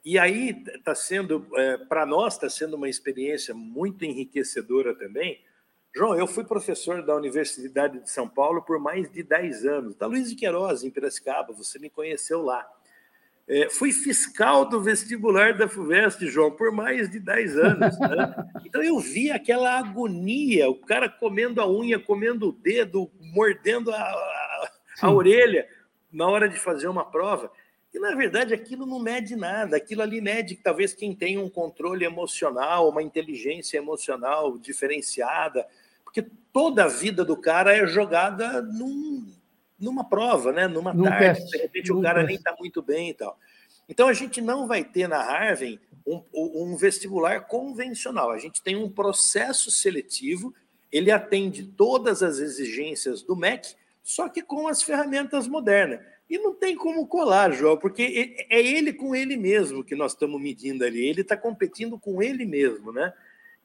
E 0.03 0.17
aí 0.17 0.63
está 0.67 0.95
sendo, 0.95 1.45
é, 1.55 1.77
para 1.77 2.05
nós, 2.05 2.33
está 2.33 2.49
sendo 2.49 2.75
uma 2.75 2.89
experiência 2.89 3.53
muito 3.53 4.03
enriquecedora 4.03 4.95
também. 4.95 5.39
João, 5.95 6.15
eu 6.15 6.27
fui 6.27 6.43
professor 6.43 7.03
da 7.03 7.15
Universidade 7.15 7.99
de 7.99 8.09
São 8.09 8.27
Paulo 8.27 8.61
por 8.61 8.79
mais 8.79 9.09
de 9.11 9.23
10 9.23 9.65
anos, 9.65 9.95
da 9.95 10.05
Luiz 10.05 10.29
de 10.29 10.35
Queiroz, 10.35 10.83
em 10.83 10.91
Piracicaba, 10.91 11.53
você 11.53 11.79
me 11.79 11.89
conheceu 11.89 12.41
lá. 12.41 12.67
É, 13.49 13.69
fui 13.69 13.93
fiscal 13.93 14.65
do 14.65 14.81
vestibular 14.81 15.57
da 15.57 15.69
FUVEST, 15.69 16.27
João, 16.27 16.51
por 16.51 16.69
mais 16.69 17.09
de 17.09 17.17
10 17.19 17.57
anos. 17.57 17.99
Né? 17.99 18.35
Então 18.65 18.83
eu 18.83 18.99
vi 18.99 19.31
aquela 19.31 19.79
agonia, 19.79 20.69
o 20.69 20.75
cara 20.75 21.07
comendo 21.07 21.61
a 21.61 21.71
unha, 21.71 21.97
comendo 21.97 22.49
o 22.49 22.51
dedo, 22.51 23.09
mordendo 23.19 23.91
a, 23.91 23.97
a, 23.97 24.71
a 25.03 25.11
orelha 25.11 25.65
na 26.11 26.27
hora 26.27 26.49
de 26.49 26.59
fazer 26.59 26.89
uma 26.89 27.05
prova. 27.05 27.49
E, 27.93 27.99
na 27.99 28.13
verdade, 28.13 28.53
aquilo 28.53 28.85
não 28.85 28.99
mede 28.99 29.35
nada. 29.35 29.77
Aquilo 29.77 30.01
ali 30.01 30.19
mede 30.19 30.55
talvez 30.55 30.93
quem 30.93 31.15
tem 31.15 31.37
um 31.37 31.49
controle 31.49 32.03
emocional, 32.03 32.89
uma 32.89 33.01
inteligência 33.01 33.77
emocional 33.77 34.57
diferenciada, 34.57 35.65
porque 36.03 36.25
toda 36.51 36.83
a 36.83 36.89
vida 36.89 37.23
do 37.23 37.37
cara 37.37 37.75
é 37.75 37.87
jogada 37.87 38.61
num, 38.61 39.33
numa 39.79 40.03
prova, 40.03 40.51
né? 40.51 40.67
numa 40.67 40.93
num 40.93 41.03
tarde. 41.03 41.39
Teste, 41.39 41.51
de 41.51 41.57
repente 41.57 41.91
o 41.91 42.01
cara 42.01 42.19
teste. 42.19 42.27
nem 42.27 42.35
está 42.35 42.55
muito 42.59 42.81
bem 42.81 43.09
e 43.09 43.13
tal. 43.13 43.37
Então, 43.89 44.07
a 44.07 44.13
gente 44.13 44.41
não 44.41 44.67
vai 44.67 44.83
ter 44.83 45.07
na 45.07 45.21
Harvard 45.21 45.79
um, 46.05 46.21
um 46.33 46.75
vestibular 46.75 47.47
convencional. 47.47 48.31
A 48.31 48.37
gente 48.37 48.61
tem 48.61 48.75
um 48.75 48.89
processo 48.89 49.71
seletivo, 49.71 50.53
ele 50.91 51.09
atende 51.09 51.63
todas 51.63 52.21
as 52.21 52.39
exigências 52.39 53.21
do 53.21 53.35
MEC, 53.35 53.75
só 54.03 54.27
que 54.27 54.41
com 54.41 54.67
as 54.67 54.83
ferramentas 54.83 55.47
modernas. 55.47 56.01
E 56.29 56.37
não 56.37 56.53
tem 56.53 56.75
como 56.75 57.07
colar, 57.07 57.51
João, 57.51 57.77
porque 57.77 58.35
é 58.49 58.61
ele 58.61 58.91
com 58.91 59.15
ele 59.15 59.37
mesmo 59.37 59.83
que 59.83 59.95
nós 59.95 60.11
estamos 60.11 60.41
medindo 60.41 60.83
ali. 60.83 61.07
Ele 61.07 61.21
está 61.21 61.37
competindo 61.37 61.97
com 61.97 62.21
ele 62.21 62.45
mesmo, 62.45 62.91
né? 62.91 63.13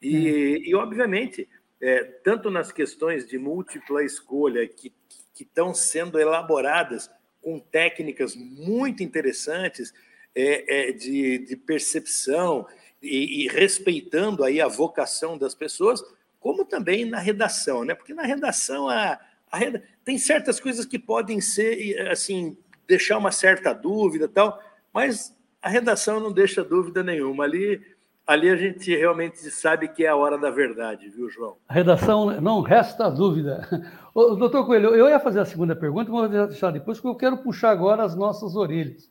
E, 0.00 0.16
hum. 0.16 0.62
e 0.64 0.74
obviamente, 0.76 1.48
é, 1.80 2.04
tanto 2.22 2.50
nas 2.50 2.70
questões 2.70 3.26
de 3.26 3.36
múltipla 3.36 4.04
escolha 4.04 4.66
que 4.68 4.92
estão 5.38 5.74
sendo 5.74 6.18
elaboradas 6.18 7.10
com 7.40 7.58
técnicas 7.58 8.36
muito 8.36 9.02
interessantes 9.02 9.92
é, 10.34 10.88
é, 10.88 10.92
de, 10.92 11.38
de, 11.38 11.56
percepção 11.56 12.66
e, 13.02 13.44
e, 13.44 13.48
respeitando 13.48 14.44
aí 14.44 14.60
a 14.60 14.68
vocação 14.68 15.36
das 15.36 15.54
pessoas, 15.54 16.02
como 16.40 16.64
também 16.64 17.04
na 17.04 17.18
redação, 17.18 17.84
né? 17.84 17.94
Porque 17.94 18.14
na 18.14 18.22
redação 18.22 18.88
a, 18.88 19.20
a 19.50 19.58
tem 20.04 20.16
certas 20.16 20.58
coisas 20.58 20.86
que 20.86 20.98
podem 20.98 21.40
ser, 21.40 22.08
assim, 22.08 22.56
deixar 22.86 23.18
uma 23.18 23.32
certa 23.32 23.72
dúvida 23.72 24.28
tal, 24.28 24.62
mas 24.92 25.36
a 25.60 25.68
redação 25.68 26.18
não 26.18 26.32
deixa 26.32 26.64
dúvida 26.64 27.02
nenhuma. 27.02 27.44
Ali, 27.44 27.80
ali 28.26 28.48
a 28.48 28.56
gente 28.56 28.94
realmente 28.96 29.38
sabe 29.50 29.88
que 29.88 30.04
é 30.04 30.08
a 30.08 30.16
hora 30.16 30.38
da 30.38 30.50
verdade, 30.50 31.08
viu, 31.08 31.28
João? 31.28 31.56
A 31.68 31.74
redação 31.74 32.40
não 32.40 32.60
resta 32.60 33.10
dúvida. 33.10 33.68
Ô, 34.14 34.34
doutor 34.34 34.64
Coelho, 34.66 34.94
eu 34.94 35.08
ia 35.08 35.20
fazer 35.20 35.40
a 35.40 35.44
segunda 35.44 35.74
pergunta, 35.74 36.10
mas 36.10 36.30
vou 36.30 36.46
deixar 36.46 36.70
depois, 36.70 36.98
porque 36.98 37.08
eu 37.08 37.30
quero 37.30 37.42
puxar 37.42 37.70
agora 37.70 38.04
as 38.04 38.14
nossas 38.14 38.54
orelhas. 38.54 39.10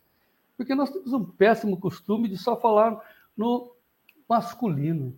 Porque 0.56 0.76
nós 0.76 0.89
temos 0.89 1.12
um 1.13 1.24
péssimo 1.24 1.80
costume 1.80 2.28
de 2.28 2.38
só 2.38 2.56
falar 2.56 3.00
no 3.36 3.74
masculino. 4.30 5.17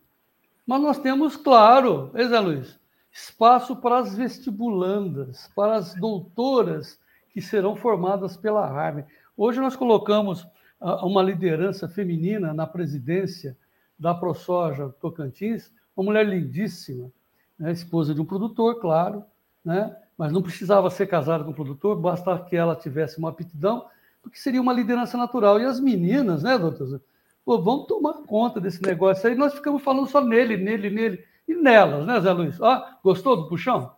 Mas 0.65 0.81
nós 0.81 0.97
temos, 0.97 1.35
claro, 1.35 2.11
Zé 2.15 2.39
Luiz, 2.39 2.79
espaço 3.11 3.75
para 3.75 3.99
as 3.99 4.15
vestibulandas, 4.15 5.51
para 5.55 5.75
as 5.75 5.93
doutoras 5.95 6.99
que 7.29 7.41
serão 7.41 7.75
formadas 7.75 8.37
pela 8.37 8.65
Harvard. 8.65 9.07
Hoje 9.35 9.59
nós 9.59 9.75
colocamos 9.75 10.47
ah, 10.79 11.05
uma 11.05 11.21
liderança 11.21 11.87
feminina 11.87 12.53
na 12.53 12.65
presidência 12.65 13.57
da 14.03 14.13
ProSoja 14.13 14.89
Tocantins, 14.99 15.71
uma 15.95 16.03
mulher 16.03 16.27
lindíssima, 16.27 17.09
né? 17.57 17.71
esposa 17.71 18.13
de 18.13 18.19
um 18.19 18.25
produtor, 18.25 18.81
claro, 18.81 19.23
né? 19.63 19.95
mas 20.17 20.33
não 20.33 20.41
precisava 20.41 20.89
ser 20.89 21.07
casada 21.07 21.45
com 21.45 21.51
o 21.51 21.55
produtor, 21.55 21.95
basta 21.95 22.37
que 22.39 22.53
ela 22.53 22.75
tivesse 22.75 23.17
uma 23.17 23.29
aptidão, 23.29 23.87
porque 24.21 24.37
seria 24.37 24.61
uma 24.61 24.73
liderança 24.73 25.17
natural. 25.17 25.57
E 25.57 25.63
as 25.63 25.79
meninas, 25.79 26.43
né, 26.43 26.57
doutor? 26.57 27.01
Pô, 27.45 27.61
vão 27.61 27.85
tomar 27.85 28.15
conta 28.27 28.59
desse 28.59 28.81
negócio 28.81 29.29
aí. 29.29 29.35
Nós 29.35 29.53
ficamos 29.53 29.81
falando 29.81 30.07
só 30.07 30.19
nele, 30.19 30.57
nele, 30.57 30.89
nele 30.89 31.25
e 31.47 31.55
nelas, 31.55 32.05
né, 32.05 32.19
Zé 32.19 32.33
Luiz? 32.33 32.59
Ó, 32.59 32.85
gostou 33.01 33.37
do 33.37 33.47
puxão? 33.47 33.95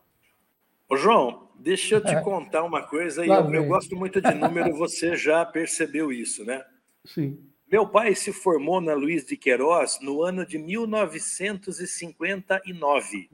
Ô, 0.87 0.95
João, 0.95 1.47
deixa 1.55 1.95
eu 1.95 2.01
te 2.01 2.13
é. 2.13 2.21
contar 2.21 2.63
uma 2.63 2.83
coisa. 2.83 3.25
E 3.25 3.29
eu, 3.29 3.51
eu, 3.51 3.65
gosto 3.65 3.95
muito 3.95 4.21
de 4.21 4.33
número, 4.35 4.71
você 4.77 5.15
já 5.15 5.43
percebeu 5.43 6.11
isso, 6.11 6.45
né? 6.45 6.63
Sim. 7.03 7.39
Meu 7.71 7.87
pai 7.87 8.13
se 8.13 8.31
formou 8.31 8.79
na 8.79 8.93
Luiz 8.93 9.25
de 9.25 9.35
Queiroz 9.35 9.97
no 9.99 10.21
ano 10.21 10.45
de 10.45 10.59
1959. 10.59 13.31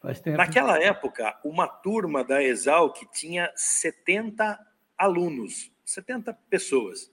Faz 0.00 0.18
tempo. 0.20 0.38
Naquela 0.38 0.82
época, 0.82 1.38
uma 1.44 1.68
turma 1.68 2.24
da 2.24 2.42
Exalc 2.42 2.96
tinha 3.12 3.52
70 3.54 4.58
alunos, 4.96 5.70
70 5.84 6.32
pessoas. 6.48 7.12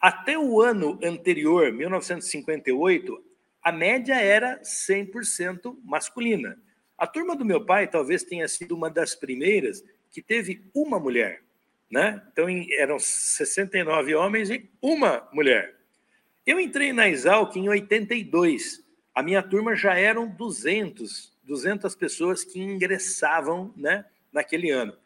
Até 0.00 0.38
o 0.38 0.62
ano 0.62 0.96
anterior, 1.02 1.72
1958, 1.72 3.20
a 3.60 3.72
média 3.72 4.14
era 4.14 4.60
100% 4.62 5.76
masculina. 5.84 6.56
A 6.96 7.08
turma 7.08 7.34
do 7.34 7.44
meu 7.44 7.66
pai 7.66 7.88
talvez 7.88 8.22
tenha 8.22 8.46
sido 8.46 8.76
uma 8.76 8.88
das 8.88 9.16
primeiras 9.16 9.82
que 10.10 10.22
teve 10.22 10.64
uma 10.72 11.00
mulher, 11.00 11.42
né? 11.90 12.22
Então 12.32 12.46
eram 12.78 13.00
69 13.00 14.14
homens 14.14 14.48
e 14.50 14.70
uma 14.80 15.28
mulher. 15.32 15.77
Eu 16.48 16.58
entrei 16.58 16.94
na 16.94 17.06
Exalc 17.06 17.54
em 17.56 17.68
82. 17.68 18.82
A 19.14 19.22
minha 19.22 19.42
turma 19.42 19.76
já 19.76 19.98
eram 19.98 20.26
200, 20.26 21.30
200 21.44 21.94
pessoas 21.94 22.42
que 22.42 22.58
ingressavam, 22.58 23.70
né, 23.76 24.06
naquele 24.32 24.70
ano. 24.70 24.96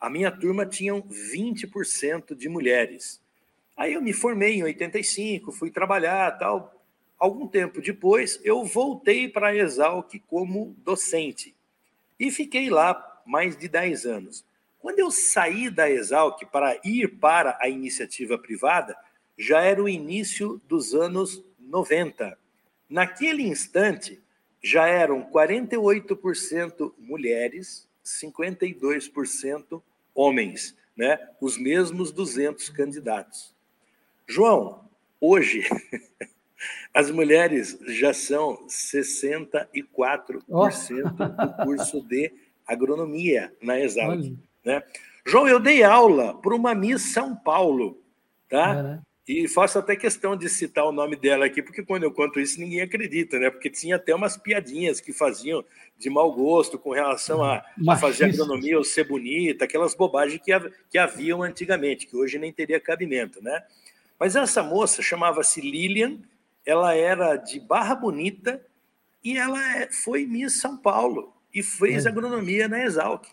A 0.00 0.08
minha 0.08 0.30
turma 0.30 0.64
tinha 0.64 0.94
20% 0.94 2.34
de 2.34 2.48
mulheres. 2.48 3.20
Aí 3.76 3.92
eu 3.92 4.00
me 4.00 4.14
formei 4.14 4.54
em 4.54 4.62
85, 4.62 5.52
fui 5.52 5.70
trabalhar, 5.70 6.30
tal, 6.38 6.82
Algum 7.18 7.46
tempo 7.46 7.82
depois, 7.82 8.40
eu 8.42 8.64
voltei 8.64 9.28
para 9.28 9.48
a 9.48 9.54
Exalc 9.54 10.18
como 10.26 10.74
docente 10.78 11.54
e 12.18 12.30
fiquei 12.30 12.70
lá 12.70 13.22
mais 13.26 13.54
de 13.54 13.68
10 13.68 14.06
anos. 14.06 14.46
Quando 14.78 14.98
eu 15.00 15.10
saí 15.10 15.68
da 15.68 15.90
Exalc 15.90 16.42
para 16.50 16.80
ir 16.82 17.18
para 17.18 17.58
a 17.60 17.68
iniciativa 17.68 18.38
privada, 18.38 18.96
já 19.36 19.60
era 19.60 19.82
o 19.82 19.88
início 19.88 20.60
dos 20.66 20.94
anos 20.94 21.42
90. 21.58 22.38
Naquele 22.88 23.42
instante, 23.42 24.20
já 24.62 24.86
eram 24.86 25.22
48% 25.30 26.92
mulheres, 26.98 27.88
52% 28.04 29.82
homens, 30.14 30.76
né? 30.96 31.18
os 31.40 31.58
mesmos 31.58 32.12
200 32.12 32.68
candidatos. 32.70 33.54
João, 34.26 34.88
hoje 35.20 35.64
As 36.92 37.10
mulheres 37.10 37.78
já 37.86 38.14
são 38.14 38.66
64% 38.66 40.42
oh. 40.48 40.68
do 41.46 41.64
curso 41.64 42.00
de 42.00 42.32
agronomia 42.66 43.52
na 43.60 43.78
Exalc. 43.78 44.32
Né? 44.64 44.82
João, 45.24 45.46
eu 45.46 45.60
dei 45.60 45.82
aula 45.82 46.40
para 46.40 46.54
uma 46.54 46.74
Miss 46.74 47.12
São 47.12 47.36
Paulo, 47.36 48.00
tá? 48.48 48.70
É, 48.70 48.82
né? 48.82 49.02
E 49.28 49.48
faço 49.48 49.78
até 49.78 49.96
questão 49.96 50.36
de 50.36 50.48
citar 50.48 50.84
o 50.84 50.92
nome 50.92 51.16
dela 51.16 51.46
aqui, 51.46 51.60
porque 51.60 51.82
quando 51.82 52.04
eu 52.04 52.12
conto 52.12 52.38
isso 52.38 52.60
ninguém 52.60 52.80
acredita, 52.80 53.38
né? 53.40 53.50
Porque 53.50 53.68
tinha 53.68 53.96
até 53.96 54.14
umas 54.14 54.36
piadinhas 54.36 55.00
que 55.00 55.12
faziam 55.12 55.64
de 55.98 56.08
mau 56.08 56.32
gosto 56.32 56.78
com 56.78 56.92
relação 56.92 57.42
a, 57.42 57.64
a 57.88 57.96
fazer 57.96 58.26
agronomia 58.26 58.78
ou 58.78 58.84
ser 58.84 59.04
bonita, 59.04 59.64
aquelas 59.64 59.96
bobagens 59.96 60.40
que, 60.40 60.52
que 60.88 60.96
haviam 60.96 61.42
antigamente, 61.42 62.06
que 62.06 62.16
hoje 62.16 62.38
nem 62.38 62.52
teria 62.52 62.78
cabimento, 62.78 63.42
né? 63.42 63.64
Mas 64.18 64.36
essa 64.36 64.62
moça 64.62 65.02
chamava-se 65.02 65.60
Lilian, 65.60 66.18
ela 66.64 66.94
era 66.94 67.36
de 67.36 67.58
Barra 67.58 67.96
Bonita 67.96 68.64
e 69.24 69.36
ela 69.36 69.60
é, 69.76 69.90
foi 69.90 70.24
Miss 70.24 70.60
São 70.60 70.76
Paulo 70.76 71.34
e 71.52 71.64
fez 71.64 72.06
é. 72.06 72.08
agronomia 72.08 72.68
na 72.68 72.84
Exalc. 72.84 73.26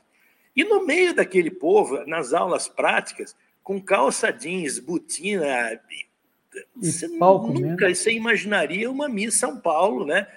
E 0.56 0.64
no 0.64 0.86
meio 0.86 1.14
daquele 1.14 1.52
povo, 1.52 2.04
nas 2.08 2.34
aulas 2.34 2.68
práticas, 2.68 3.36
com 3.64 3.82
calça 3.82 4.32
jeans, 4.32 4.78
botina. 4.78 5.80
Você 6.76 7.08
nunca 7.08 7.94
você 7.94 8.12
imaginaria 8.12 8.92
uma 8.92 9.10
Miss 9.10 9.40
São 9.40 9.60
Paulo, 9.60 10.06
né? 10.06 10.28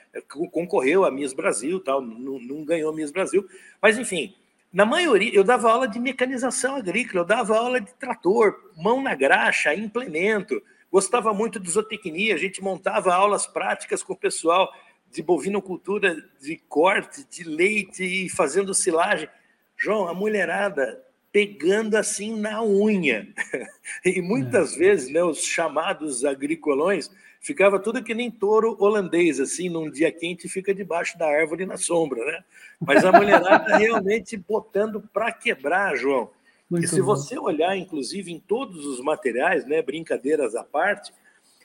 Concorreu 0.51 1.05
a 1.05 1.11
Miss 1.11 1.35
Brasil, 1.35 1.81
tal, 1.81 2.01
não, 2.01 2.39
não 2.39 2.65
ganhou 2.65 2.95
Miss 2.95 3.11
Brasil. 3.11 3.47
Mas, 3.83 3.99
enfim, 3.99 4.35
na 4.73 4.87
maioria, 4.87 5.35
eu 5.35 5.45
dava 5.45 5.71
aula 5.71 5.87
de 5.87 5.99
mecanização 5.99 6.77
agrícola, 6.77 7.21
eu 7.21 7.27
dava 7.27 7.57
aula 7.57 7.81
de 7.81 7.93
trator, 7.95 8.73
mão 8.77 9.03
na 9.03 9.15
graxa, 9.15 9.75
implemento. 9.75 10.63
Gostava 10.91 11.35
muito 11.35 11.61
de 11.61 11.71
zootecnia, 11.71 12.35
a 12.35 12.39
gente 12.39 12.63
montava 12.63 13.13
aulas 13.13 13.47
práticas 13.47 14.03
com 14.03 14.13
o 14.13 14.17
pessoal 14.17 14.73
de 15.11 15.23
bovinocultura, 15.23 16.17
de 16.41 16.57
corte, 16.69 17.27
de 17.29 17.45
leite 17.45 18.05
e 18.05 18.29
fazendo 18.31 18.73
silagem. 18.73 19.29
João, 19.77 20.09
a 20.09 20.15
mulherada 20.15 21.03
pegando 21.37 21.97
assim 21.97 22.35
na 22.35 22.65
unha. 22.65 23.29
E 24.03 24.23
muitas 24.23 24.75
é. 24.75 24.79
vezes, 24.79 25.13
né, 25.13 25.23
os 25.23 25.45
chamados 25.45 26.25
agricolões 26.25 27.11
ficava 27.41 27.79
tudo 27.79 28.03
que 28.03 28.15
nem 28.15 28.31
touro 28.31 28.75
holandês, 28.81 29.39
assim, 29.39 29.69
num 29.69 29.91
dia 29.91 30.11
quente 30.11 30.49
fica 30.49 30.75
debaixo 30.75 31.19
da 31.19 31.27
árvore 31.27 31.67
na 31.67 31.77
sombra, 31.77 32.25
né? 32.25 32.43
Mas 32.81 33.05
a 33.05 33.13
mulherada 33.13 33.77
realmente 33.77 34.35
botando 34.37 35.03
para 35.13 35.31
quebrar, 35.31 35.95
João. 35.95 36.31
Muito 36.71 36.87
e 36.87 36.89
se 36.89 37.01
bom. 37.01 37.07
você 37.07 37.39
olhar, 37.39 37.77
inclusive, 37.77 38.33
em 38.33 38.41
todos 38.41 38.87
os 38.87 38.99
materiais, 39.01 39.67
né, 39.67 39.83
brincadeiras 39.83 40.55
à 40.55 40.65
parte, 40.65 41.13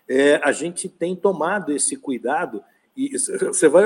é, 0.06 0.36
a 0.44 0.52
gente 0.52 0.90
tem 0.90 1.16
tomado 1.16 1.72
esse 1.72 1.96
cuidado 1.96 2.62
e 2.96 3.18
você 3.18 3.68
vai 3.68 3.86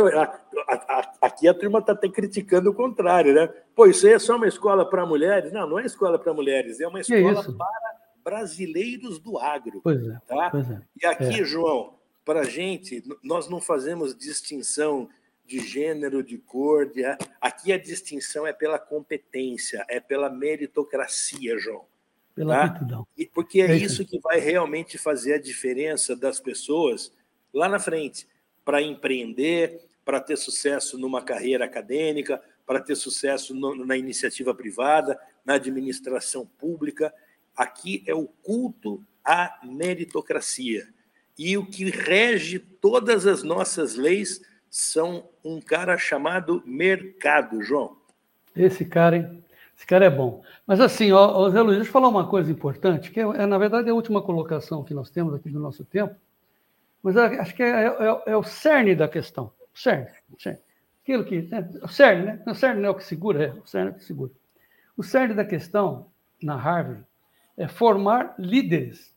aqui 1.22 1.48
a 1.48 1.54
turma 1.54 1.80
está 1.80 1.94
até 1.94 2.10
criticando 2.10 2.70
o 2.72 2.74
contrário, 2.74 3.34
né? 3.34 3.48
Pô, 3.76 3.86
isso 3.86 4.08
aí 4.08 4.13
é 4.13 4.20
só 4.20 4.36
uma 4.36 4.48
escola 4.48 4.89
para 4.89 5.06
mulheres? 5.06 5.52
Não, 5.52 5.68
não 5.68 5.80
é 5.80 5.86
escola 5.86 6.18
para 6.18 6.34
mulheres, 6.34 6.80
é 6.80 6.88
uma 6.88 7.00
escola 7.00 7.41
é 7.41 7.52
para 7.54 7.96
brasileiros 8.24 9.20
do 9.20 9.38
agro. 9.38 9.82
Pois 9.84 10.06
é. 10.08 10.20
Tá? 10.28 10.50
Pois 10.50 10.70
é. 10.70 10.82
E 11.02 11.06
aqui, 11.06 11.41
é. 11.41 11.44
João, 11.44 11.96
para 12.26 12.39
a 12.41 12.46
gente, 12.46 13.04
nós 13.24 13.48
não 13.48 13.62
fazemos 13.62 14.18
distinção 14.18 15.08
de 15.46 15.60
gênero, 15.60 16.24
de 16.24 16.39
cor. 16.39 16.88
De... 16.88 17.04
Aqui 17.39 17.72
a 17.72 17.78
distinção 17.78 18.48
é 18.48 18.52
pela 18.52 18.80
competência, 18.80 19.86
é 19.88 20.00
pela 20.00 20.28
meritocracia, 20.28 21.60
João. 21.60 21.86
Pela 22.34 22.70
tá? 22.70 23.04
Porque 23.34 23.62
é, 23.62 23.72
é 23.72 23.76
isso 23.76 24.04
que 24.04 24.20
vai 24.20 24.39
realmente 24.39 24.98
fazer 24.98 25.36
a 25.36 25.41
diferença 25.41 26.15
das 26.15 26.39
pessoas 26.39 27.13
lá 27.54 27.70
na 27.70 27.80
frente 27.80 28.28
para 28.65 28.82
empreender, 28.82 29.80
para 30.04 30.19
ter 30.19 30.36
sucesso 30.36 30.97
numa 30.97 31.21
carreira 31.21 31.63
acadêmica, 31.63 32.41
para 32.65 32.82
ter 32.82 32.95
sucesso 32.95 33.54
no, 33.54 33.86
na 33.86 33.95
iniciativa 33.95 34.54
privada, 34.54 35.17
na 35.45 35.54
administração 35.54 36.45
pública. 36.58 37.13
Aqui 37.56 38.04
é 38.08 38.13
o 38.13 38.28
culto 38.28 39.01
à 39.23 39.60
meritocracia. 39.63 40.88
E 41.38 41.58
o 41.58 41.65
que 41.65 41.89
rege 41.89 42.60
todas 42.60 43.28
as 43.28 43.43
nossas 43.43 43.95
leis 43.95 44.41
são 44.69 45.30
um 45.43 45.62
cara 45.62 45.97
chamado 45.97 46.63
mercado, 46.65 47.62
João. 47.62 47.97
Esse 48.56 48.84
cara, 48.84 49.17
hein? 49.17 49.43
Esse 49.75 49.86
cara 49.86 50.06
é 50.06 50.10
bom. 50.10 50.41
Mas 50.65 50.80
assim, 50.80 51.12
ó, 51.12 51.49
Zé 51.49 51.62
Luiz, 51.62 51.78
deixa 51.78 51.89
eu 51.89 51.93
falar 51.93 52.08
uma 52.08 52.28
coisa 52.28 52.49
importante, 52.49 53.12
que 53.12 53.19
é, 53.19 53.23
é, 53.23 53.45
na 53.45 53.58
verdade, 53.58 53.89
a 53.89 53.93
última 53.93 54.21
colocação 54.21 54.84
que 54.84 54.93
nós 54.93 55.10
temos 55.10 55.34
aqui 55.34 55.49
do 55.49 55.60
nosso 55.60 55.84
tempo, 55.84 56.15
mas 57.06 57.15
acho 57.18 57.54
que 57.54 57.62
é, 57.62 57.86
é, 57.86 58.24
é 58.26 58.36
o 58.36 58.41
cerne 58.41 58.96
da 58.96 59.08
questão. 59.08 59.52
O 59.72 59.78
cerne, 59.78 60.08
o 60.28 60.41
cerne. 60.41 60.60
Aquilo 61.04 61.24
que. 61.24 61.44
Né? 61.44 61.70
O 61.84 61.88
cerne, 61.88 62.26
né? 62.26 62.44
O 62.48 62.56
cerne 62.56 62.82
não 62.82 62.88
é 62.88 62.89
o 62.89 62.96
que 62.96 63.04
segura, 63.04 63.44
é 63.44 63.52
o 63.52 63.63
cerne 63.68 63.89
é 63.89 63.91
o 63.91 63.96
que 63.96 64.04
segura. 64.04 64.32
O 64.98 65.04
cerne 65.04 65.36
da 65.36 65.46
questão, 65.46 66.08
na 66.41 66.56
Harvard, 66.56 67.06
é 67.56 67.68
formar 67.68 68.34
líderes. 68.39 69.15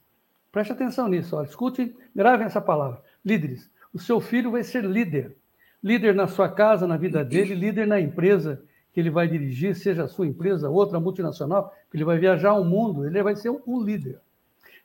Preste 0.52 0.70
atenção 0.70 1.08
nisso, 1.08 1.34
ó. 1.34 1.42
escute, 1.42 1.96
gravem 2.14 2.44
essa 2.44 2.60
palavra. 2.60 3.02
Líderes. 3.24 3.70
O 3.90 3.98
seu 3.98 4.20
filho 4.20 4.50
vai 4.50 4.62
ser 4.62 4.84
líder. 4.84 5.34
Líder 5.82 6.14
na 6.14 6.26
sua 6.26 6.50
casa, 6.50 6.86
na 6.86 6.98
vida 6.98 7.24
dele, 7.24 7.54
líder 7.54 7.86
na 7.86 7.98
empresa 7.98 8.62
que 8.92 9.00
ele 9.00 9.08
vai 9.08 9.26
dirigir, 9.26 9.74
seja 9.74 10.04
a 10.04 10.08
sua 10.08 10.26
empresa, 10.26 10.68
outra 10.68 11.00
multinacional, 11.00 11.74
que 11.90 11.96
ele 11.96 12.04
vai 12.04 12.18
viajar 12.18 12.52
o 12.52 12.64
mundo, 12.64 13.06
ele 13.06 13.22
vai 13.22 13.34
ser 13.34 13.48
um 13.48 13.82
líder. 13.82 14.20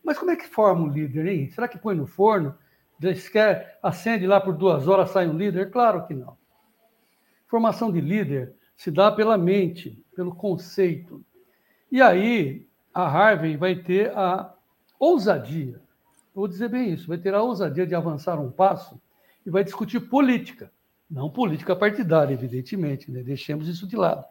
Mas 0.01 0.17
como 0.17 0.31
é 0.31 0.37
que 0.37 0.47
forma 0.47 0.85
um 0.85 0.89
líder, 0.89 1.27
hein? 1.27 1.49
Será 1.49 1.67
que 1.67 1.77
põe 1.77 1.95
no 1.95 2.07
forno? 2.07 2.55
Quer 3.31 3.79
acende 3.81 4.25
lá 4.27 4.39
por 4.39 4.55
duas 4.55 4.87
horas, 4.87 5.11
sai 5.11 5.27
um 5.27 5.37
líder? 5.37 5.71
Claro 5.71 6.05
que 6.05 6.13
não. 6.13 6.37
Formação 7.47 7.91
de 7.91 8.01
líder 8.01 8.55
se 8.75 8.89
dá 8.91 9.11
pela 9.11 9.37
mente, 9.37 10.03
pelo 10.15 10.33
conceito. 10.33 11.23
E 11.91 12.01
aí 12.01 12.67
a 12.93 13.03
Harvey 13.03 13.55
vai 13.57 13.75
ter 13.75 14.15
a 14.17 14.53
ousadia, 14.99 15.81
vou 16.33 16.47
dizer 16.47 16.69
bem 16.69 16.91
isso, 16.91 17.07
vai 17.07 17.17
ter 17.17 17.33
a 17.33 17.41
ousadia 17.41 17.85
de 17.85 17.93
avançar 17.93 18.39
um 18.39 18.51
passo 18.51 18.99
e 19.45 19.49
vai 19.49 19.63
discutir 19.63 19.99
política. 19.99 20.71
Não 21.09 21.29
política 21.29 21.75
partidária, 21.75 22.33
evidentemente, 22.33 23.11
né? 23.11 23.21
deixemos 23.21 23.67
isso 23.67 23.85
de 23.85 23.95
lado. 23.95 24.25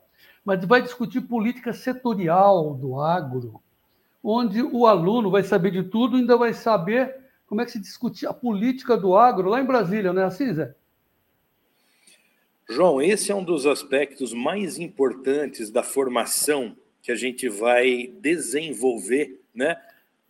Mas 0.45 0.65
vai 0.65 0.83
discutir 0.83 1.21
política 1.21 1.73
setorial 1.73 2.75
do 2.75 3.01
agro, 3.01 3.63
onde 4.23 4.63
o 4.63 4.87
aluno 4.87 5.31
vai 5.31 5.43
saber 5.43 5.71
de 5.71 5.85
tudo 5.85 6.17
ainda 6.17 6.37
vai 6.37 6.53
saber 6.53 7.22
como 7.53 7.61
é 7.61 7.67
que 7.67 7.73
se 7.73 7.79
discutia 7.79 8.31
a 8.31 8.33
política 8.33 8.97
do 8.97 9.15
agro 9.15 9.51
lá 9.51 9.61
em 9.61 9.67
Brasília, 9.67 10.11
não 10.11 10.23
é 10.23 10.25
assim, 10.25 10.55
Zé? 10.55 10.75
João, 12.67 13.03
esse 13.03 13.31
é 13.31 13.35
um 13.35 13.45
dos 13.45 13.67
aspectos 13.67 14.33
mais 14.33 14.79
importantes 14.79 15.71
da 15.71 15.83
formação 15.83 16.75
que 17.03 17.13
a 17.13 17.15
gente 17.15 17.51
vai 17.51 18.11
desenvolver, 18.23 19.39
né? 19.55 19.77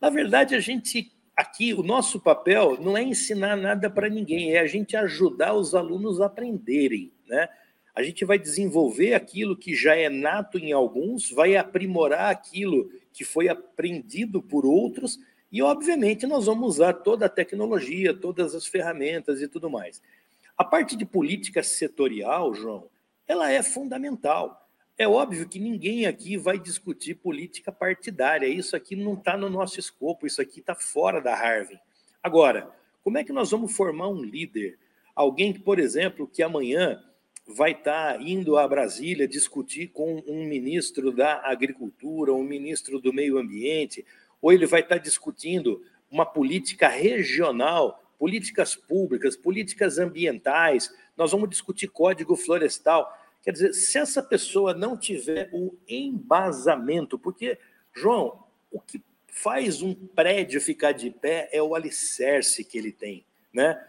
Na 0.01 0.09
verdade, 0.09 0.53
a 0.53 0.59
gente 0.59 1.13
aqui 1.33 1.73
o 1.73 1.81
nosso 1.81 2.19
papel 2.19 2.77
não 2.81 2.97
é 2.97 3.01
ensinar 3.01 3.55
nada 3.55 3.89
para 3.89 4.09
ninguém, 4.09 4.51
é 4.51 4.59
a 4.59 4.67
gente 4.67 4.97
ajudar 4.97 5.53
os 5.53 5.73
alunos 5.73 6.19
a 6.19 6.25
aprenderem, 6.25 7.09
né? 7.25 7.47
A 7.95 8.03
gente 8.03 8.25
vai 8.25 8.37
desenvolver 8.37 9.13
aquilo 9.13 9.55
que 9.55 9.73
já 9.73 9.95
é 9.95 10.09
nato 10.09 10.59
em 10.59 10.73
alguns, 10.73 11.31
vai 11.31 11.55
aprimorar 11.55 12.29
aquilo 12.29 12.91
que 13.13 13.23
foi 13.23 13.47
aprendido 13.47 14.41
por 14.41 14.65
outros 14.65 15.17
e, 15.53 15.61
obviamente, 15.61 16.25
nós 16.25 16.47
vamos 16.47 16.67
usar 16.67 16.93
toda 16.93 17.27
a 17.27 17.29
tecnologia, 17.29 18.11
todas 18.11 18.55
as 18.55 18.65
ferramentas 18.65 19.39
e 19.39 19.47
tudo 19.47 19.69
mais. 19.69 20.01
A 20.57 20.63
parte 20.63 20.95
de 20.95 21.05
política 21.05 21.61
setorial, 21.61 22.55
João, 22.55 22.89
ela 23.27 23.51
é 23.51 23.61
fundamental. 23.61 24.67
É 24.97 25.07
óbvio 25.07 25.47
que 25.47 25.59
ninguém 25.59 26.07
aqui 26.07 26.37
vai 26.37 26.57
discutir 26.57 27.13
política 27.13 27.71
partidária. 27.71 28.47
Isso 28.47 28.75
aqui 28.75 28.95
não 28.95 29.13
está 29.13 29.37
no 29.37 29.47
nosso 29.47 29.79
escopo, 29.79 30.25
isso 30.25 30.41
aqui 30.41 30.59
está 30.59 30.73
fora 30.73 31.21
da 31.21 31.35
Harvard. 31.35 31.79
Agora, 32.23 32.71
como 33.03 33.19
é 33.19 33.23
que 33.23 33.31
nós 33.31 33.51
vamos 33.51 33.75
formar 33.75 34.07
um 34.07 34.23
líder? 34.23 34.79
Alguém 35.15 35.53
que, 35.53 35.59
por 35.59 35.77
exemplo, 35.77 36.27
que 36.27 36.41
amanhã 36.41 36.99
vai 37.47 37.73
estar 37.73 38.15
tá 38.15 38.21
indo 38.23 38.57
a 38.57 38.67
Brasília 38.67 39.27
discutir 39.27 39.89
com 39.89 40.23
um 40.25 40.47
ministro 40.47 41.11
da 41.11 41.47
Agricultura, 41.47 42.33
um 42.33 42.43
ministro 42.43 42.99
do 42.99 43.13
Meio 43.13 43.37
Ambiente, 43.37 44.03
ou 44.43 44.51
ele 44.51 44.65
vai 44.65 44.81
estar 44.81 44.97
discutindo 44.97 45.81
uma 46.11 46.25
política 46.25 46.89
regional, 46.89 48.03
políticas 48.19 48.75
públicas, 48.75 49.37
políticas 49.37 49.97
ambientais, 49.97 50.93
nós 51.15 51.31
vamos 51.31 51.49
discutir 51.49 51.87
código 51.87 52.35
florestal. 52.35 53.17
Quer 53.41 53.53
dizer, 53.53 53.73
se 53.73 53.97
essa 53.97 54.21
pessoa 54.21 54.73
não 54.73 54.97
tiver 54.97 55.49
o 55.53 55.73
embasamento, 55.87 57.17
porque, 57.17 57.57
João, 57.95 58.43
o 58.69 58.81
que 58.81 59.01
faz 59.27 59.81
um 59.81 59.95
prédio 59.95 60.59
ficar 60.59 60.91
de 60.91 61.09
pé 61.09 61.49
é 61.53 61.63
o 61.63 61.73
alicerce 61.73 62.65
que 62.65 62.77
ele 62.77 62.91
tem, 62.91 63.25
né? 63.53 63.81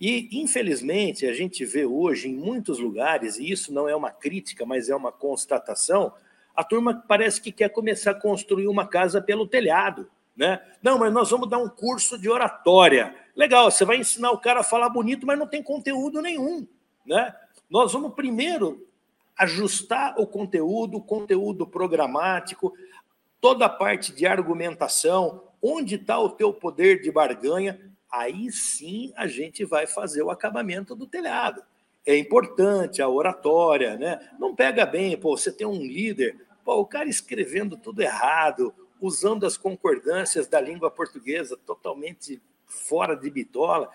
E, 0.00 0.40
infelizmente, 0.40 1.26
a 1.26 1.34
gente 1.34 1.66
vê 1.66 1.84
hoje 1.84 2.28
em 2.28 2.34
muitos 2.34 2.78
lugares, 2.78 3.36
e 3.36 3.50
isso 3.50 3.74
não 3.74 3.86
é 3.86 3.94
uma 3.94 4.10
crítica, 4.10 4.64
mas 4.64 4.88
é 4.88 4.96
uma 4.96 5.12
constatação, 5.12 6.14
a 6.58 6.64
turma 6.64 7.04
parece 7.06 7.40
que 7.40 7.52
quer 7.52 7.68
começar 7.68 8.10
a 8.10 8.20
construir 8.20 8.66
uma 8.66 8.84
casa 8.84 9.22
pelo 9.22 9.46
telhado. 9.46 10.10
Né? 10.36 10.60
Não, 10.82 10.98
mas 10.98 11.12
nós 11.12 11.30
vamos 11.30 11.48
dar 11.48 11.58
um 11.58 11.68
curso 11.68 12.18
de 12.18 12.28
oratória. 12.28 13.14
Legal, 13.36 13.70
você 13.70 13.84
vai 13.84 13.98
ensinar 13.98 14.32
o 14.32 14.38
cara 14.38 14.58
a 14.58 14.64
falar 14.64 14.88
bonito, 14.88 15.24
mas 15.24 15.38
não 15.38 15.46
tem 15.46 15.62
conteúdo 15.62 16.20
nenhum. 16.20 16.66
Né? 17.06 17.32
Nós 17.70 17.92
vamos 17.92 18.12
primeiro 18.12 18.84
ajustar 19.36 20.18
o 20.18 20.26
conteúdo, 20.26 20.96
o 20.96 21.00
conteúdo 21.00 21.64
programático, 21.64 22.74
toda 23.40 23.66
a 23.66 23.68
parte 23.68 24.12
de 24.12 24.26
argumentação, 24.26 25.44
onde 25.62 25.94
está 25.94 26.18
o 26.18 26.30
teu 26.30 26.52
poder 26.52 27.00
de 27.00 27.12
barganha, 27.12 27.80
aí 28.10 28.50
sim 28.50 29.12
a 29.14 29.28
gente 29.28 29.64
vai 29.64 29.86
fazer 29.86 30.22
o 30.22 30.30
acabamento 30.30 30.96
do 30.96 31.06
telhado. 31.06 31.62
É 32.04 32.18
importante 32.18 33.00
a 33.00 33.08
oratória, 33.08 33.96
né? 33.96 34.18
Não 34.40 34.56
pega 34.56 34.84
bem, 34.84 35.16
pô, 35.16 35.36
você 35.36 35.52
tem 35.52 35.66
um 35.66 35.80
líder, 35.80 36.47
pô, 36.68 36.80
o 36.80 36.84
cara 36.84 37.08
escrevendo 37.08 37.78
tudo 37.78 38.02
errado, 38.02 38.74
usando 39.00 39.46
as 39.46 39.56
concordâncias 39.56 40.46
da 40.46 40.60
língua 40.60 40.90
portuguesa 40.90 41.56
totalmente 41.56 42.42
fora 42.66 43.16
de 43.16 43.30
bitola. 43.30 43.90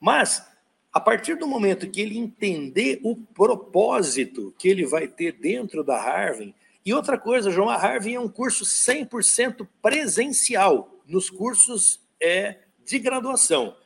Mas, 0.00 0.44
a 0.92 0.98
partir 0.98 1.36
do 1.36 1.46
momento 1.46 1.88
que 1.88 2.00
ele 2.00 2.18
entender 2.18 2.98
o 3.04 3.14
propósito 3.14 4.52
que 4.58 4.68
ele 4.68 4.84
vai 4.84 5.06
ter 5.06 5.30
dentro 5.30 5.84
da 5.84 5.96
Harvard, 5.96 6.52
e 6.84 6.92
outra 6.92 7.16
coisa, 7.16 7.52
João, 7.52 7.68
a 7.68 7.76
Harvard 7.76 8.12
é 8.12 8.18
um 8.18 8.28
curso 8.28 8.64
100% 8.64 9.68
presencial 9.80 10.92
nos 11.06 11.30
cursos 11.30 12.00
é, 12.20 12.58
de 12.84 12.98
graduação. 12.98 13.76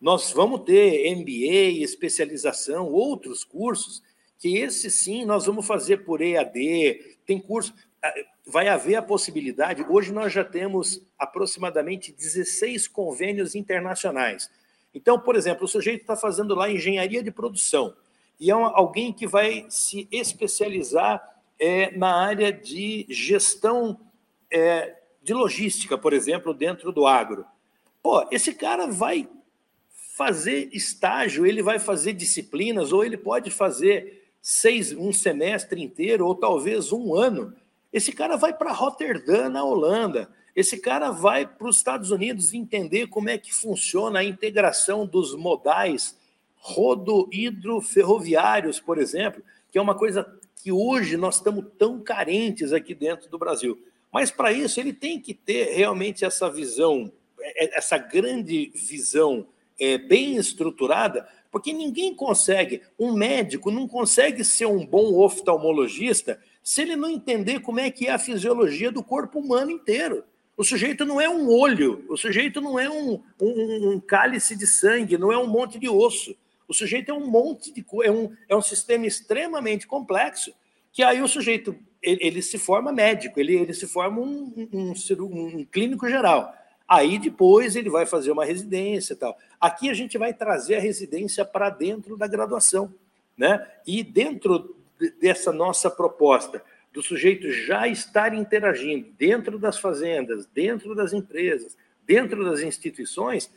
Nós 0.00 0.32
vamos 0.32 0.62
ter 0.62 1.14
MBA, 1.14 1.82
especialização, 1.84 2.88
outros 2.90 3.44
cursos, 3.44 4.02
que 4.42 4.58
esse 4.58 4.90
sim 4.90 5.24
nós 5.24 5.46
vamos 5.46 5.64
fazer 5.64 5.98
por 5.98 6.20
EAD, 6.20 7.16
tem 7.24 7.38
curso. 7.38 7.72
Vai 8.44 8.66
haver 8.66 8.96
a 8.96 9.02
possibilidade, 9.02 9.86
hoje 9.88 10.12
nós 10.12 10.32
já 10.32 10.42
temos 10.42 11.00
aproximadamente 11.16 12.10
16 12.12 12.88
convênios 12.88 13.54
internacionais. 13.54 14.50
Então, 14.92 15.16
por 15.16 15.36
exemplo, 15.36 15.64
o 15.64 15.68
sujeito 15.68 16.00
está 16.00 16.16
fazendo 16.16 16.56
lá 16.56 16.68
engenharia 16.68 17.22
de 17.22 17.30
produção, 17.30 17.94
e 18.40 18.50
é 18.50 18.52
alguém 18.52 19.12
que 19.12 19.28
vai 19.28 19.64
se 19.68 20.08
especializar 20.10 21.22
é, 21.56 21.96
na 21.96 22.12
área 22.12 22.52
de 22.52 23.06
gestão 23.08 24.00
é, 24.50 24.96
de 25.22 25.32
logística, 25.32 25.96
por 25.96 26.12
exemplo, 26.12 26.52
dentro 26.52 26.90
do 26.90 27.06
agro. 27.06 27.46
Pô, 28.02 28.26
esse 28.32 28.52
cara 28.52 28.88
vai 28.88 29.28
fazer 30.16 30.68
estágio, 30.72 31.46
ele 31.46 31.62
vai 31.62 31.78
fazer 31.78 32.12
disciplinas, 32.12 32.92
ou 32.92 33.04
ele 33.04 33.16
pode 33.16 33.48
fazer 33.48 34.21
seis, 34.42 34.92
um 34.92 35.10
semestre 35.12 35.80
inteiro, 35.80 36.26
ou 36.26 36.34
talvez 36.34 36.92
um 36.92 37.14
ano. 37.14 37.54
Esse 37.92 38.10
cara 38.10 38.36
vai 38.36 38.52
para 38.52 38.72
Rotterdam, 38.72 39.48
na 39.48 39.62
Holanda. 39.64 40.28
Esse 40.54 40.76
cara 40.78 41.10
vai 41.12 41.46
para 41.46 41.68
os 41.68 41.76
Estados 41.76 42.10
Unidos 42.10 42.52
entender 42.52 43.06
como 43.06 43.30
é 43.30 43.38
que 43.38 43.54
funciona 43.54 44.18
a 44.18 44.24
integração 44.24 45.06
dos 45.06 45.36
modais 45.36 46.18
rodo-hidroferroviários, 46.56 48.80
por 48.80 48.98
exemplo, 48.98 49.42
que 49.70 49.78
é 49.78 49.82
uma 49.82 49.94
coisa 49.94 50.26
que 50.56 50.70
hoje 50.70 51.16
nós 51.16 51.36
estamos 51.36 51.64
tão 51.78 51.98
carentes 52.00 52.70
aqui 52.72 52.94
dentro 52.94 53.30
do 53.30 53.38
Brasil. 53.38 53.82
Mas 54.12 54.30
para 54.30 54.52
isso 54.52 54.78
ele 54.78 54.92
tem 54.92 55.18
que 55.18 55.34
ter 55.34 55.74
realmente 55.74 56.24
essa 56.24 56.48
visão, 56.50 57.10
é, 57.40 57.78
essa 57.78 57.98
grande 57.98 58.70
visão 58.74 59.48
é, 59.80 59.98
bem 59.98 60.36
estruturada, 60.36 61.26
porque 61.52 61.70
ninguém 61.70 62.14
consegue, 62.14 62.80
um 62.98 63.12
médico 63.12 63.70
não 63.70 63.86
consegue 63.86 64.42
ser 64.42 64.64
um 64.64 64.86
bom 64.86 65.14
oftalmologista 65.18 66.40
se 66.62 66.80
ele 66.80 66.96
não 66.96 67.10
entender 67.10 67.60
como 67.60 67.78
é 67.78 67.90
que 67.90 68.06
é 68.06 68.12
a 68.12 68.18
fisiologia 68.18 68.90
do 68.90 69.04
corpo 69.04 69.38
humano 69.38 69.70
inteiro. 69.70 70.24
O 70.56 70.64
sujeito 70.64 71.04
não 71.04 71.20
é 71.20 71.28
um 71.28 71.50
olho, 71.50 72.04
o 72.08 72.16
sujeito 72.16 72.58
não 72.60 72.78
é 72.78 72.88
um, 72.88 73.22
um, 73.38 73.90
um 73.90 74.00
cálice 74.00 74.56
de 74.56 74.66
sangue, 74.66 75.18
não 75.18 75.30
é 75.30 75.36
um 75.36 75.46
monte 75.46 75.78
de 75.78 75.90
osso. 75.90 76.34
O 76.66 76.72
sujeito 76.72 77.10
é 77.10 77.14
um 77.14 77.26
monte 77.26 77.70
de 77.70 77.84
é 78.02 78.10
um, 78.10 78.32
é 78.48 78.56
um 78.56 78.62
sistema 78.62 79.06
extremamente 79.06 79.86
complexo, 79.86 80.54
que 80.90 81.02
aí 81.02 81.20
o 81.20 81.28
sujeito 81.28 81.76
ele, 82.00 82.18
ele 82.22 82.42
se 82.42 82.58
forma 82.58 82.92
médico, 82.92 83.38
ele, 83.38 83.54
ele 83.56 83.74
se 83.74 83.86
forma 83.86 84.20
um, 84.20 84.68
um, 84.72 84.92
um, 84.92 85.46
um 85.58 85.64
clínico 85.66 86.08
geral. 86.08 86.54
Aí 86.92 87.18
depois 87.18 87.74
ele 87.74 87.88
vai 87.88 88.04
fazer 88.04 88.30
uma 88.32 88.44
residência 88.44 89.14
e 89.14 89.16
tal. 89.16 89.38
Aqui 89.58 89.88
a 89.88 89.94
gente 89.94 90.18
vai 90.18 90.34
trazer 90.34 90.74
a 90.74 90.78
residência 90.78 91.42
para 91.42 91.70
dentro 91.70 92.18
da 92.18 92.26
graduação. 92.26 92.92
Né? 93.34 93.66
E 93.86 94.02
dentro 94.02 94.76
dessa 95.18 95.50
nossa 95.50 95.90
proposta, 95.90 96.62
do 96.92 97.02
sujeito 97.02 97.50
já 97.50 97.88
estar 97.88 98.34
interagindo 98.34 99.08
dentro 99.16 99.58
das 99.58 99.78
fazendas, 99.78 100.44
dentro 100.44 100.94
das 100.94 101.14
empresas, 101.14 101.78
dentro 102.06 102.44
das 102.44 102.60
instituições, 102.60 103.50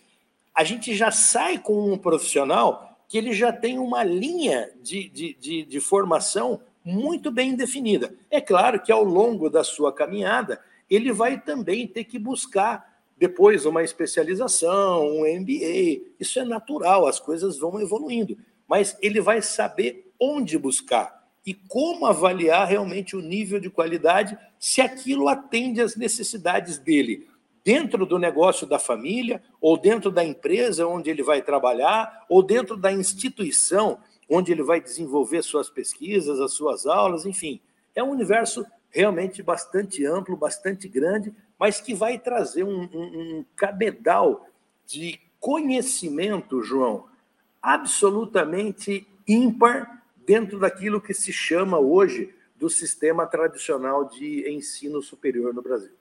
a 0.56 0.64
gente 0.64 0.96
já 0.96 1.12
sai 1.12 1.60
com 1.60 1.92
um 1.92 1.98
profissional 1.98 2.98
que 3.06 3.18
ele 3.18 3.34
já 3.34 3.52
tem 3.52 3.78
uma 3.78 4.02
linha 4.02 4.72
de, 4.82 5.10
de, 5.10 5.34
de, 5.34 5.64
de 5.66 5.80
formação 5.82 6.62
muito 6.86 7.30
bem 7.30 7.54
definida. 7.54 8.16
É 8.32 8.40
claro 8.40 8.82
que 8.82 8.94
ao 8.94 9.04
longo 9.04 9.50
da 9.50 9.62
sua 9.62 9.92
caminhada, 9.92 10.62
ele 10.90 11.12
vai 11.12 11.38
também 11.38 11.86
ter 11.86 12.06
que 12.06 12.18
buscar 12.18 12.95
depois 13.18 13.66
uma 13.66 13.84
especialização, 13.84 15.08
um 15.08 15.40
MBA. 15.40 16.02
Isso 16.20 16.40
é 16.40 16.46
natural, 16.46 17.08
as 17.08 17.20
coisas 17.20 17.58
vão 17.58 17.80
evoluindo. 17.80 18.38
Mas 18.68 18.98
ele 19.02 19.22
vai 19.22 19.42
saber 19.42 20.12
onde 20.20 20.58
buscar 20.58 21.26
e 21.46 21.54
como 21.54 22.08
avaliar 22.08 22.68
realmente 22.68 23.16
o 23.16 23.22
nível 23.22 23.60
de 23.60 23.70
qualidade, 23.70 24.38
se 24.58 24.82
aquilo 24.82 25.28
atende 25.28 25.80
às 25.80 25.96
necessidades 25.96 26.80
dele, 26.80 27.28
dentro 27.64 28.06
do 28.06 28.18
negócio 28.18 28.66
da 28.66 28.80
família, 28.80 29.42
ou 29.62 29.78
dentro 29.78 30.10
da 30.10 30.24
empresa 30.24 30.88
onde 30.88 31.10
ele 31.10 31.22
vai 31.22 31.44
trabalhar, 31.44 32.26
ou 32.28 32.42
dentro 32.42 32.76
da 32.76 32.92
instituição 32.92 34.00
onde 34.28 34.52
ele 34.52 34.64
vai 34.64 34.82
desenvolver 34.82 35.44
suas 35.44 35.70
pesquisas, 35.70 36.40
as 36.40 36.54
suas 36.54 36.88
aulas, 36.88 37.28
enfim. 37.28 37.62
É 37.94 38.04
um 38.04 38.10
universo 38.10 38.66
realmente 38.90 39.44
bastante 39.44 40.04
amplo, 40.04 40.36
bastante 40.36 40.88
grande, 40.88 41.32
mas 41.60 41.80
que 41.80 41.94
vai 41.94 42.18
trazer 42.18 42.64
um, 42.64 42.84
um, 42.94 43.38
um 43.40 43.46
cabedal 43.56 44.48
de 44.86 45.20
conhecimento, 45.40 46.62
João, 46.62 47.06
absolutamente 47.62 49.08
ímpar 49.28 50.04
dentro 50.26 50.60
daquilo 50.60 51.02
que 51.02 51.14
se 51.14 51.32
chama 51.32 51.80
hoje 51.80 52.34
do 52.58 52.70
sistema 52.70 53.26
tradicional 53.26 54.06
de 54.06 54.50
ensino 54.50 55.02
superior 55.02 55.54
no 55.54 55.62
Brasil. 55.62 55.92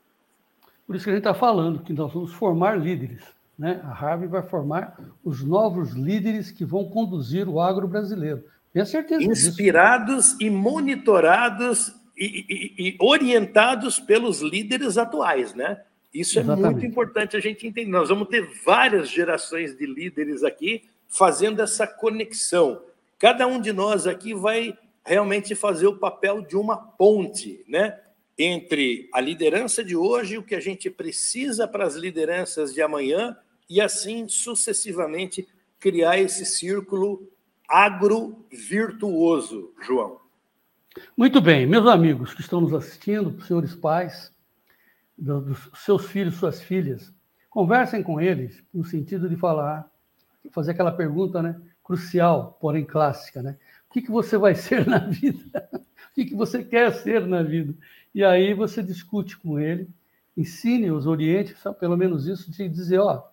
Por 0.87 0.97
isso 0.97 1.05
que 1.05 1.11
a 1.11 1.15
gente 1.15 1.23
está 1.23 1.35
falando 1.35 1.83
que 1.83 1.93
nós 1.93 2.13
vamos 2.13 2.33
formar 2.33 2.79
líderes. 2.79 3.23
Né? 3.59 3.81
A 3.85 3.93
Harvard 3.93 4.27
vai 4.27 4.43
formar 4.43 4.99
os 5.23 5.43
novos 5.43 5.93
líderes 5.93 6.51
que 6.51 6.65
vão 6.65 6.85
conduzir 6.89 7.49
o 7.49 7.61
agro 7.61 7.87
brasileiro. 7.89 8.45
Tenho 8.73 8.87
certeza 8.87 9.23
Inspirados 9.23 10.33
disso. 10.33 10.37
e 10.41 10.51
monitorados 10.51 11.95
e, 12.17 12.45
e, 12.49 12.89
e, 12.89 12.97
orientados 13.01 13.99
pelos 13.99 14.41
líderes 14.41 14.97
atuais, 14.97 15.55
né? 15.55 15.83
Isso 16.13 16.39
é 16.39 16.43
Exatamente. 16.43 16.73
muito 16.73 16.87
importante 16.87 17.37
a 17.37 17.41
gente 17.41 17.67
entender. 17.67 17.91
Nós 17.91 18.09
vamos 18.09 18.29
ter 18.29 18.49
várias 18.65 19.09
gerações 19.09 19.77
de 19.77 19.85
líderes 19.85 20.45
aqui 20.45 20.85
fazendo 21.09 21.61
essa 21.61 21.87
conexão. 21.87 22.81
Cada 23.19 23.47
um 23.47 23.61
de 23.61 23.73
nós 23.73 24.07
aqui 24.07 24.33
vai 24.33 24.79
realmente 25.05 25.55
fazer 25.55 25.87
o 25.87 25.97
papel 25.97 26.41
de 26.41 26.57
uma 26.57 26.77
ponte, 26.77 27.63
né? 27.69 28.01
Entre 28.39 29.09
a 29.13 29.21
liderança 29.21 29.85
de 29.85 29.97
hoje 29.97 30.35
e 30.35 30.39
o 30.39 30.43
que 30.43 30.55
a 30.55 30.61
gente 30.61 30.89
precisa 30.89 31.69
para 31.69 31.85
as 31.85 31.95
lideranças 31.95 32.73
de 32.73 32.81
amanhã 32.81 33.37
e 33.69 33.81
assim 33.81 34.29
sucessivamente 34.29 35.47
criar 35.79 36.19
esse 36.19 36.47
círculo 36.47 37.29
agro-virtuoso, 37.69 39.73
João. 39.83 40.24
Muito 41.17 41.41
bem, 41.41 41.67
meus 41.67 41.89
amigos 41.89 42.33
que 42.33 42.41
estão 42.41 42.61
nos 42.61 42.73
assistindo, 42.73 43.41
senhores 43.43 43.75
pais, 43.75 44.33
dos 45.19 45.71
seus 45.75 46.07
filhos, 46.07 46.37
suas 46.37 46.61
filhas, 46.61 47.13
conversem 47.51 48.01
com 48.01 48.21
eles 48.21 48.65
no 48.73 48.85
sentido 48.85 49.29
de 49.29 49.35
falar, 49.35 49.91
fazer 50.53 50.71
aquela 50.71 50.93
pergunta, 50.93 51.43
né, 51.43 51.61
crucial, 51.83 52.57
porém 52.61 52.85
clássica, 52.85 53.43
né? 53.43 53.57
O 53.89 53.93
que, 53.93 54.03
que 54.03 54.11
você 54.11 54.37
vai 54.37 54.55
ser 54.57 54.87
na 54.87 54.99
vida? 54.99 55.69
o 55.73 56.15
que, 56.15 56.27
que 56.27 56.35
você 56.35 56.63
quer 56.63 56.93
ser 56.93 57.27
na 57.27 57.43
vida? 57.43 57.75
E 58.15 58.23
aí 58.23 58.55
você 58.55 58.81
discute 58.81 59.37
com 59.37 59.59
ele, 59.59 59.89
ensine-os, 60.37 61.07
oriente, 61.07 61.57
pelo 61.81 61.97
menos 61.97 62.29
isso, 62.29 62.53
de 62.53 62.69
dizer, 62.69 63.01
ó, 63.01 63.25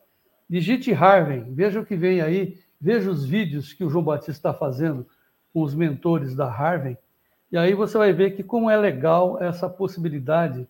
Digite 0.49 0.91
Harvey, 0.93 1.45
veja 1.49 1.79
o 1.79 1.85
que 1.85 1.95
vem 1.95 2.21
aí, 2.21 2.59
veja 2.79 3.09
os 3.09 3.23
vídeos 3.23 3.71
que 3.71 3.83
o 3.83 3.89
João 3.89 4.03
Batista 4.03 4.31
está 4.31 4.53
fazendo 4.53 5.07
com 5.53 5.61
os 5.61 5.75
mentores 5.75 6.35
da 6.35 6.45
Harvey, 6.45 6.97
e 7.51 7.57
aí 7.57 7.73
você 7.73 7.97
vai 7.97 8.13
ver 8.13 8.31
que 8.35 8.43
como 8.43 8.69
é 8.69 8.77
legal 8.77 9.41
essa 9.41 9.69
possibilidade 9.69 10.67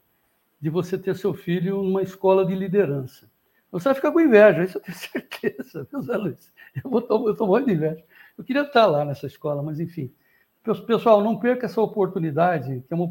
de 0.60 0.70
você 0.70 0.98
ter 0.98 1.16
seu 1.16 1.34
filho 1.34 1.82
numa 1.84 2.02
escola 2.02 2.46
de 2.46 2.56
liderança. 2.56 3.30
Você 3.72 3.86
vai 3.86 3.96
ficar 3.96 4.12
com 4.12 4.20
inveja, 4.20 4.64
isso 4.64 4.78
eu 4.78 4.82
tenho 4.82 4.98
certeza, 4.98 5.88
Zé 6.02 6.18
Luiz? 6.18 6.54
Eu 6.84 7.00
estou 7.32 7.48
morrendo 7.48 7.68
de 7.68 7.74
inveja. 7.74 8.04
Eu 8.38 8.44
queria 8.44 8.64
estar 8.64 8.86
lá 8.86 9.06
nessa 9.06 9.28
escola, 9.28 9.62
mas 9.62 9.80
enfim. 9.80 10.12
Pessoal, 10.86 11.24
não 11.24 11.38
perca 11.38 11.66
essa 11.66 11.82
oportunidade, 11.82 12.84
que 12.88 12.94
é 12.94 12.96
uma 12.96 13.06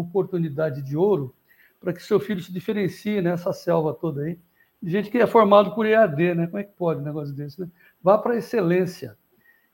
oportunidade, 0.00 0.82
de 0.82 0.96
ouro, 0.96 1.34
para 1.80 1.92
que 1.92 2.02
seu 2.02 2.20
filho 2.20 2.42
se 2.42 2.52
diferencie 2.52 3.20
nessa 3.20 3.52
selva 3.52 3.92
toda 3.92 4.22
aí 4.22 4.38
gente 4.82 5.10
que 5.10 5.18
é 5.18 5.26
formado 5.26 5.74
por 5.74 5.86
EAD, 5.86 6.34
né? 6.34 6.46
Como 6.46 6.58
é 6.58 6.64
que 6.64 6.72
pode 6.72 7.00
um 7.00 7.04
negócio 7.04 7.34
desse, 7.34 7.60
né? 7.60 7.68
Vá 8.02 8.18
para 8.18 8.34
a 8.34 8.36
excelência. 8.36 9.16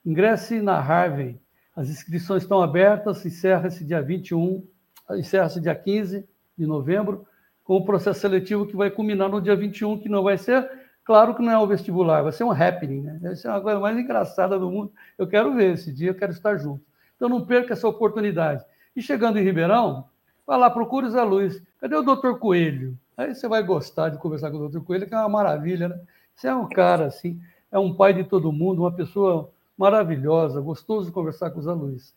Ingresse 0.05 0.61
na 0.61 0.77
Harvey. 0.77 1.39
As 1.75 1.89
inscrições 1.89 2.43
estão 2.43 2.61
abertas, 2.61 3.25
encerra-se 3.25 3.83
dia 3.83 4.01
21, 4.01 4.63
encerra-se 5.11 5.59
dia 5.59 5.73
15 5.73 6.27
de 6.57 6.67
novembro 6.67 7.25
com 7.63 7.77
o 7.77 7.85
processo 7.85 8.19
seletivo 8.19 8.67
que 8.67 8.75
vai 8.75 8.91
culminar 8.91 9.29
no 9.29 9.41
dia 9.41 9.55
21, 9.55 9.99
que 9.99 10.09
não 10.09 10.21
vai 10.21 10.37
ser, 10.37 10.69
claro 11.03 11.33
que 11.33 11.41
não 11.41 11.51
é 11.51 11.57
o 11.57 11.65
vestibular, 11.65 12.21
vai 12.21 12.31
ser 12.31 12.43
um 12.43 12.51
happening, 12.51 13.01
né? 13.01 13.19
Vai 13.21 13.35
ser 13.35 13.47
uma 13.47 13.61
coisa 13.61 13.79
mais 13.79 13.97
engraçada 13.97 14.59
do 14.59 14.69
mundo. 14.69 14.91
Eu 15.17 15.25
quero 15.27 15.53
ver 15.53 15.73
esse 15.73 15.91
dia, 15.91 16.09
eu 16.09 16.15
quero 16.15 16.31
estar 16.31 16.57
junto. 16.57 16.83
Então 17.15 17.29
não 17.29 17.45
perca 17.45 17.73
essa 17.73 17.87
oportunidade. 17.87 18.63
E 18.95 19.01
chegando 19.01 19.39
em 19.39 19.43
Ribeirão, 19.43 20.05
vai 20.45 20.59
lá, 20.59 20.69
procure 20.69 21.09
Zé 21.09 21.23
Luiz. 21.23 21.61
Cadê 21.79 21.95
o 21.95 22.03
doutor 22.03 22.37
Coelho? 22.37 22.97
Aí 23.15 23.33
você 23.33 23.47
vai 23.47 23.63
gostar 23.63 24.09
de 24.09 24.17
conversar 24.17 24.51
com 24.51 24.57
o 24.57 24.59
doutor 24.59 24.83
Coelho, 24.83 25.07
que 25.07 25.13
é 25.13 25.17
uma 25.17 25.29
maravilha, 25.29 25.87
né? 25.87 25.99
Você 26.35 26.47
é 26.47 26.55
um 26.55 26.67
cara, 26.67 27.05
assim, 27.05 27.39
é 27.71 27.79
um 27.79 27.95
pai 27.95 28.13
de 28.13 28.23
todo 28.23 28.51
mundo, 28.51 28.81
uma 28.81 28.91
pessoa 28.91 29.52
maravilhosa, 29.77 30.61
gostoso 30.61 31.11
conversar 31.11 31.51
com 31.51 31.59
o 31.59 31.61
Zé 31.61 31.71
Luiz. 31.71 32.15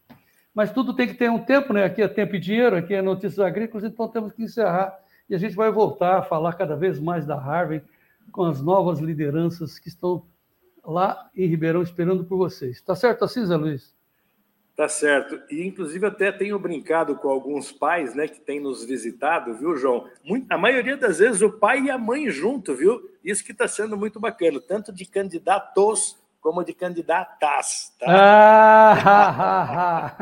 Mas 0.55 0.73
tudo 0.73 0.95
tem 0.95 1.07
que 1.07 1.15
ter 1.15 1.31
um 1.31 1.39
tempo, 1.39 1.73
né? 1.73 1.85
Aqui 1.85 2.01
é 2.01 2.09
tempo 2.09 2.35
e 2.35 2.41
dinheiro, 2.41 2.77
aqui 2.77 2.95
é 2.95 3.03
notícias 3.03 3.39
agrícolas, 3.39 3.85
então 3.85 4.09
temos 4.09 4.33
que 4.33 4.43
encerrar. 4.43 4.99
E 5.29 5.35
a 5.35 5.39
gente 5.39 5.55
vai 5.55 5.71
voltar 5.71 6.19
a 6.19 6.23
falar 6.23 6.55
cada 6.55 6.77
vez 6.77 6.99
mais 6.99 7.27
da 7.27 7.39
Harvard 7.39 7.85
com 8.33 8.45
as 8.45 8.63
novas 8.63 8.99
lideranças 8.99 9.79
que 9.79 9.89
estão 9.89 10.25
lá 10.85 11.29
em 11.37 11.47
Ribeirão 11.47 11.83
esperando 11.83 12.25
por 12.25 12.39
vocês. 12.39 12.81
Tá 12.81 12.95
certo 12.95 13.25
assim, 13.25 13.45
Zé 13.45 13.57
Luiz? 13.57 13.95
Tá 14.77 14.89
certo. 14.89 15.41
E, 15.51 15.67
inclusive, 15.67 16.07
até 16.07 16.31
tenho 16.31 16.59
brincado 16.59 17.17
com 17.17 17.29
alguns 17.29 17.73
pais 17.73 18.15
né, 18.15 18.29
que 18.29 18.41
têm 18.41 18.61
nos 18.61 18.85
visitado, 18.85 19.55
viu, 19.55 19.75
João? 19.75 20.07
Muito, 20.23 20.53
a 20.53 20.59
maioria 20.59 20.99
das 20.99 21.19
vezes 21.19 21.41
o 21.41 21.51
pai 21.51 21.85
e 21.85 21.91
a 21.91 21.97
mãe 21.97 22.29
junto, 22.29 22.75
viu? 22.75 23.11
Isso 23.25 23.43
que 23.43 23.53
está 23.53 23.67
sendo 23.67 23.97
muito 23.97 24.21
bacana, 24.21 24.61
tanto 24.61 24.93
de 24.93 25.07
candidatos 25.07 26.19
como 26.47 26.63
de 26.63 26.73
candidatas. 26.73 27.93
Tá? 27.99 28.07
Ah, 28.97 30.17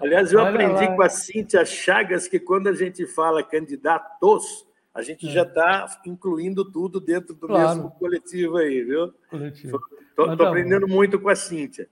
Aliás, 0.02 0.32
eu 0.32 0.44
aprendi 0.44 0.88
com 0.88 1.02
a 1.02 1.08
Cíntia 1.08 1.64
Chagas 1.64 2.26
que 2.26 2.40
quando 2.40 2.66
a 2.66 2.72
gente 2.72 3.06
fala 3.06 3.44
candidatos, 3.44 4.66
a 4.92 5.02
gente 5.02 5.28
é. 5.28 5.30
já 5.30 5.42
está 5.44 6.00
incluindo 6.04 6.68
tudo 6.68 6.98
dentro 7.00 7.32
do 7.32 7.46
claro. 7.46 7.68
mesmo 7.68 7.92
coletivo 7.92 8.56
aí, 8.56 8.82
viu? 8.82 9.14
Estou 9.54 10.36
tá 10.36 10.48
aprendendo 10.48 10.88
muito 10.88 11.16
com 11.20 11.28
a 11.28 11.36
Cíntia. 11.36 11.88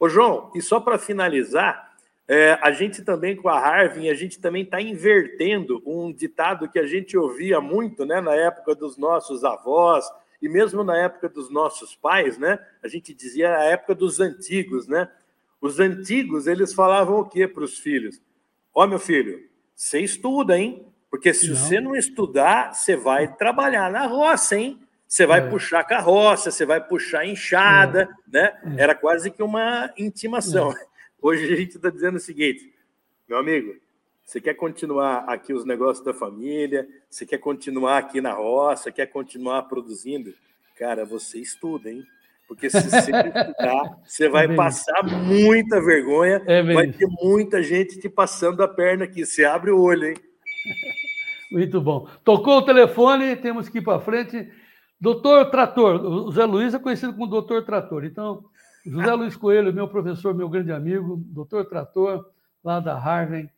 Ô, 0.00 0.08
João, 0.08 0.50
e 0.54 0.62
só 0.62 0.80
para 0.80 0.96
finalizar, 0.96 1.92
é, 2.26 2.58
a 2.62 2.70
gente 2.70 3.02
também 3.02 3.36
com 3.36 3.50
a 3.50 3.58
Harvey, 3.58 4.08
a 4.08 4.14
gente 4.14 4.40
também 4.40 4.62
está 4.62 4.80
invertendo 4.80 5.82
um 5.84 6.10
ditado 6.10 6.70
que 6.70 6.78
a 6.78 6.86
gente 6.86 7.18
ouvia 7.18 7.60
muito 7.60 8.06
né, 8.06 8.22
na 8.22 8.34
época 8.34 8.74
dos 8.74 8.96
nossos 8.96 9.44
avós, 9.44 10.06
e 10.44 10.48
mesmo 10.48 10.84
na 10.84 10.94
época 10.98 11.26
dos 11.26 11.48
nossos 11.48 11.96
pais, 11.96 12.36
né? 12.36 12.58
A 12.82 12.86
gente 12.86 13.14
dizia 13.14 13.56
a 13.56 13.64
época 13.64 13.94
dos 13.94 14.20
antigos, 14.20 14.86
né? 14.86 15.10
Os 15.58 15.80
antigos, 15.80 16.46
eles 16.46 16.74
falavam 16.74 17.18
o 17.18 17.24
quê 17.24 17.48
para 17.48 17.64
os 17.64 17.78
filhos? 17.78 18.20
Ó, 18.74 18.84
oh, 18.84 18.86
meu 18.86 18.98
filho, 18.98 19.48
você 19.74 20.00
estuda, 20.00 20.58
hein? 20.58 20.86
Porque 21.10 21.32
se 21.32 21.48
não. 21.48 21.56
você 21.56 21.80
não 21.80 21.96
estudar, 21.96 22.74
você 22.74 22.94
vai 22.94 23.34
trabalhar 23.34 23.90
na 23.90 24.06
roça, 24.06 24.54
hein? 24.54 24.78
Você 25.08 25.24
vai 25.24 25.40
é. 25.40 25.48
puxar 25.48 25.82
carroça, 25.84 26.50
você 26.50 26.66
vai 26.66 26.86
puxar 26.86 27.24
enxada, 27.24 28.02
é. 28.02 28.30
né? 28.30 28.76
É. 28.76 28.82
Era 28.82 28.94
quase 28.94 29.30
que 29.30 29.42
uma 29.42 29.90
intimação. 29.96 30.72
É. 30.72 30.86
Hoje 31.22 31.50
a 31.50 31.56
gente 31.56 31.76
está 31.76 31.88
dizendo 31.88 32.16
o 32.16 32.20
seguinte, 32.20 32.70
meu 33.26 33.38
amigo, 33.38 33.74
você 34.24 34.40
quer 34.40 34.54
continuar 34.54 35.24
aqui 35.28 35.52
os 35.52 35.66
negócios 35.66 36.04
da 36.04 36.14
família? 36.14 36.88
Você 37.10 37.26
quer 37.26 37.38
continuar 37.38 37.98
aqui 37.98 38.20
na 38.20 38.32
roça? 38.32 38.90
Quer 38.90 39.06
continuar 39.06 39.64
produzindo? 39.64 40.32
Cara, 40.78 41.04
você 41.04 41.38
estuda, 41.38 41.90
hein? 41.90 42.02
Porque 42.48 42.70
se 42.70 42.80
você 42.80 43.10
estudar, 43.12 43.98
você 44.04 44.28
vai 44.28 44.46
é 44.46 44.54
passar 44.54 45.02
muita 45.04 45.80
vergonha, 45.80 46.42
é 46.46 46.62
vai 46.62 46.90
ter 46.90 47.06
muita 47.06 47.62
gente 47.62 48.00
te 48.00 48.08
passando 48.08 48.62
a 48.62 48.68
perna 48.68 49.04
aqui. 49.04 49.24
Você 49.26 49.44
abre 49.44 49.70
o 49.70 49.80
olho, 49.80 50.08
hein? 50.08 50.16
Muito 51.52 51.80
bom. 51.80 52.08
Tocou 52.24 52.58
o 52.58 52.64
telefone, 52.64 53.36
temos 53.36 53.68
que 53.68 53.78
ir 53.78 53.82
para 53.82 54.00
frente. 54.00 54.50
Doutor 54.98 55.50
Trator, 55.50 56.02
o 56.02 56.32
Zé 56.32 56.44
Luiz 56.46 56.72
é 56.72 56.78
conhecido 56.78 57.12
como 57.12 57.26
Doutor 57.26 57.62
Trator. 57.64 58.04
Então, 58.04 58.44
José 58.86 59.12
Luiz 59.12 59.36
Coelho, 59.36 59.72
meu 59.72 59.86
professor, 59.86 60.34
meu 60.34 60.48
grande 60.48 60.72
amigo, 60.72 61.22
Doutor 61.26 61.66
Trator, 61.66 62.26
lá 62.64 62.80
da 62.80 62.98
Harvard 62.98 63.50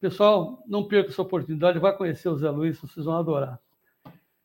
Pessoal, 0.00 0.62
não 0.66 0.86
perca 0.86 1.10
essa 1.10 1.22
oportunidade, 1.22 1.78
vá 1.78 1.92
conhecer 1.92 2.28
o 2.28 2.36
Zé 2.36 2.50
Luiz, 2.50 2.78
vocês 2.80 3.04
vão 3.04 3.16
adorar. 3.16 3.60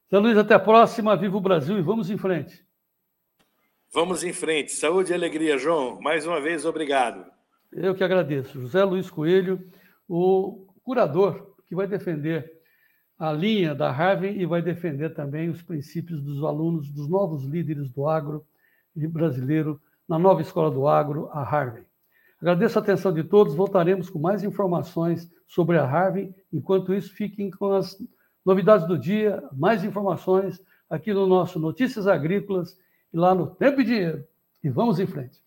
Zé 0.09 0.17
Luiz, 0.17 0.37
até 0.37 0.55
a 0.55 0.59
próxima, 0.59 1.15
viva 1.15 1.37
o 1.37 1.41
Brasil 1.41 1.77
e 1.77 1.81
vamos 1.81 2.09
em 2.09 2.17
frente. 2.17 2.65
Vamos 3.93 4.23
em 4.23 4.33
frente. 4.33 4.71
Saúde 4.71 5.11
e 5.11 5.13
alegria, 5.13 5.57
João. 5.59 6.01
Mais 6.01 6.25
uma 6.25 6.41
vez, 6.41 6.65
obrigado. 6.65 7.31
Eu 7.71 7.93
que 7.93 8.03
agradeço. 8.03 8.59
José 8.59 8.83
Luiz 8.83 9.11
Coelho, 9.11 9.63
o 10.07 10.67
curador 10.83 11.55
que 11.67 11.75
vai 11.75 11.85
defender 11.85 12.51
a 13.19 13.31
linha 13.31 13.75
da 13.75 13.91
Harvard 13.91 14.35
e 14.35 14.45
vai 14.47 14.61
defender 14.61 15.13
também 15.13 15.49
os 15.49 15.61
princípios 15.61 16.21
dos 16.21 16.43
alunos, 16.43 16.89
dos 16.89 17.07
novos 17.07 17.45
líderes 17.45 17.91
do 17.91 18.07
agro 18.07 18.43
brasileiro 18.95 19.79
na 20.07 20.17
nova 20.17 20.41
escola 20.41 20.71
do 20.71 20.87
agro, 20.87 21.29
a 21.31 21.43
Harvard. 21.43 21.87
Agradeço 22.43 22.77
a 22.77 22.81
atenção 22.81 23.13
de 23.13 23.23
todos. 23.23 23.55
Voltaremos 23.55 24.09
com 24.09 24.19
mais 24.19 24.43
informações 24.43 25.31
sobre 25.47 25.77
a 25.77 25.85
Harvey. 25.85 26.35
Enquanto 26.51 26.93
isso, 26.93 27.15
fiquem 27.15 27.49
com 27.49 27.71
as 27.71 27.97
novidades 28.45 28.85
do 28.85 28.99
dia, 28.99 29.41
mais 29.53 29.81
informações 29.81 30.61
aqui 30.89 31.13
no 31.13 31.25
nosso 31.25 31.57
Notícias 31.57 32.05
Agrícolas 32.05 32.77
e 33.13 33.17
lá 33.17 33.33
no 33.33 33.47
Tempo 33.47 33.79
e 33.79 33.85
Dinheiro. 33.85 34.27
E 34.61 34.69
vamos 34.69 34.99
em 34.99 35.07
frente. 35.07 35.39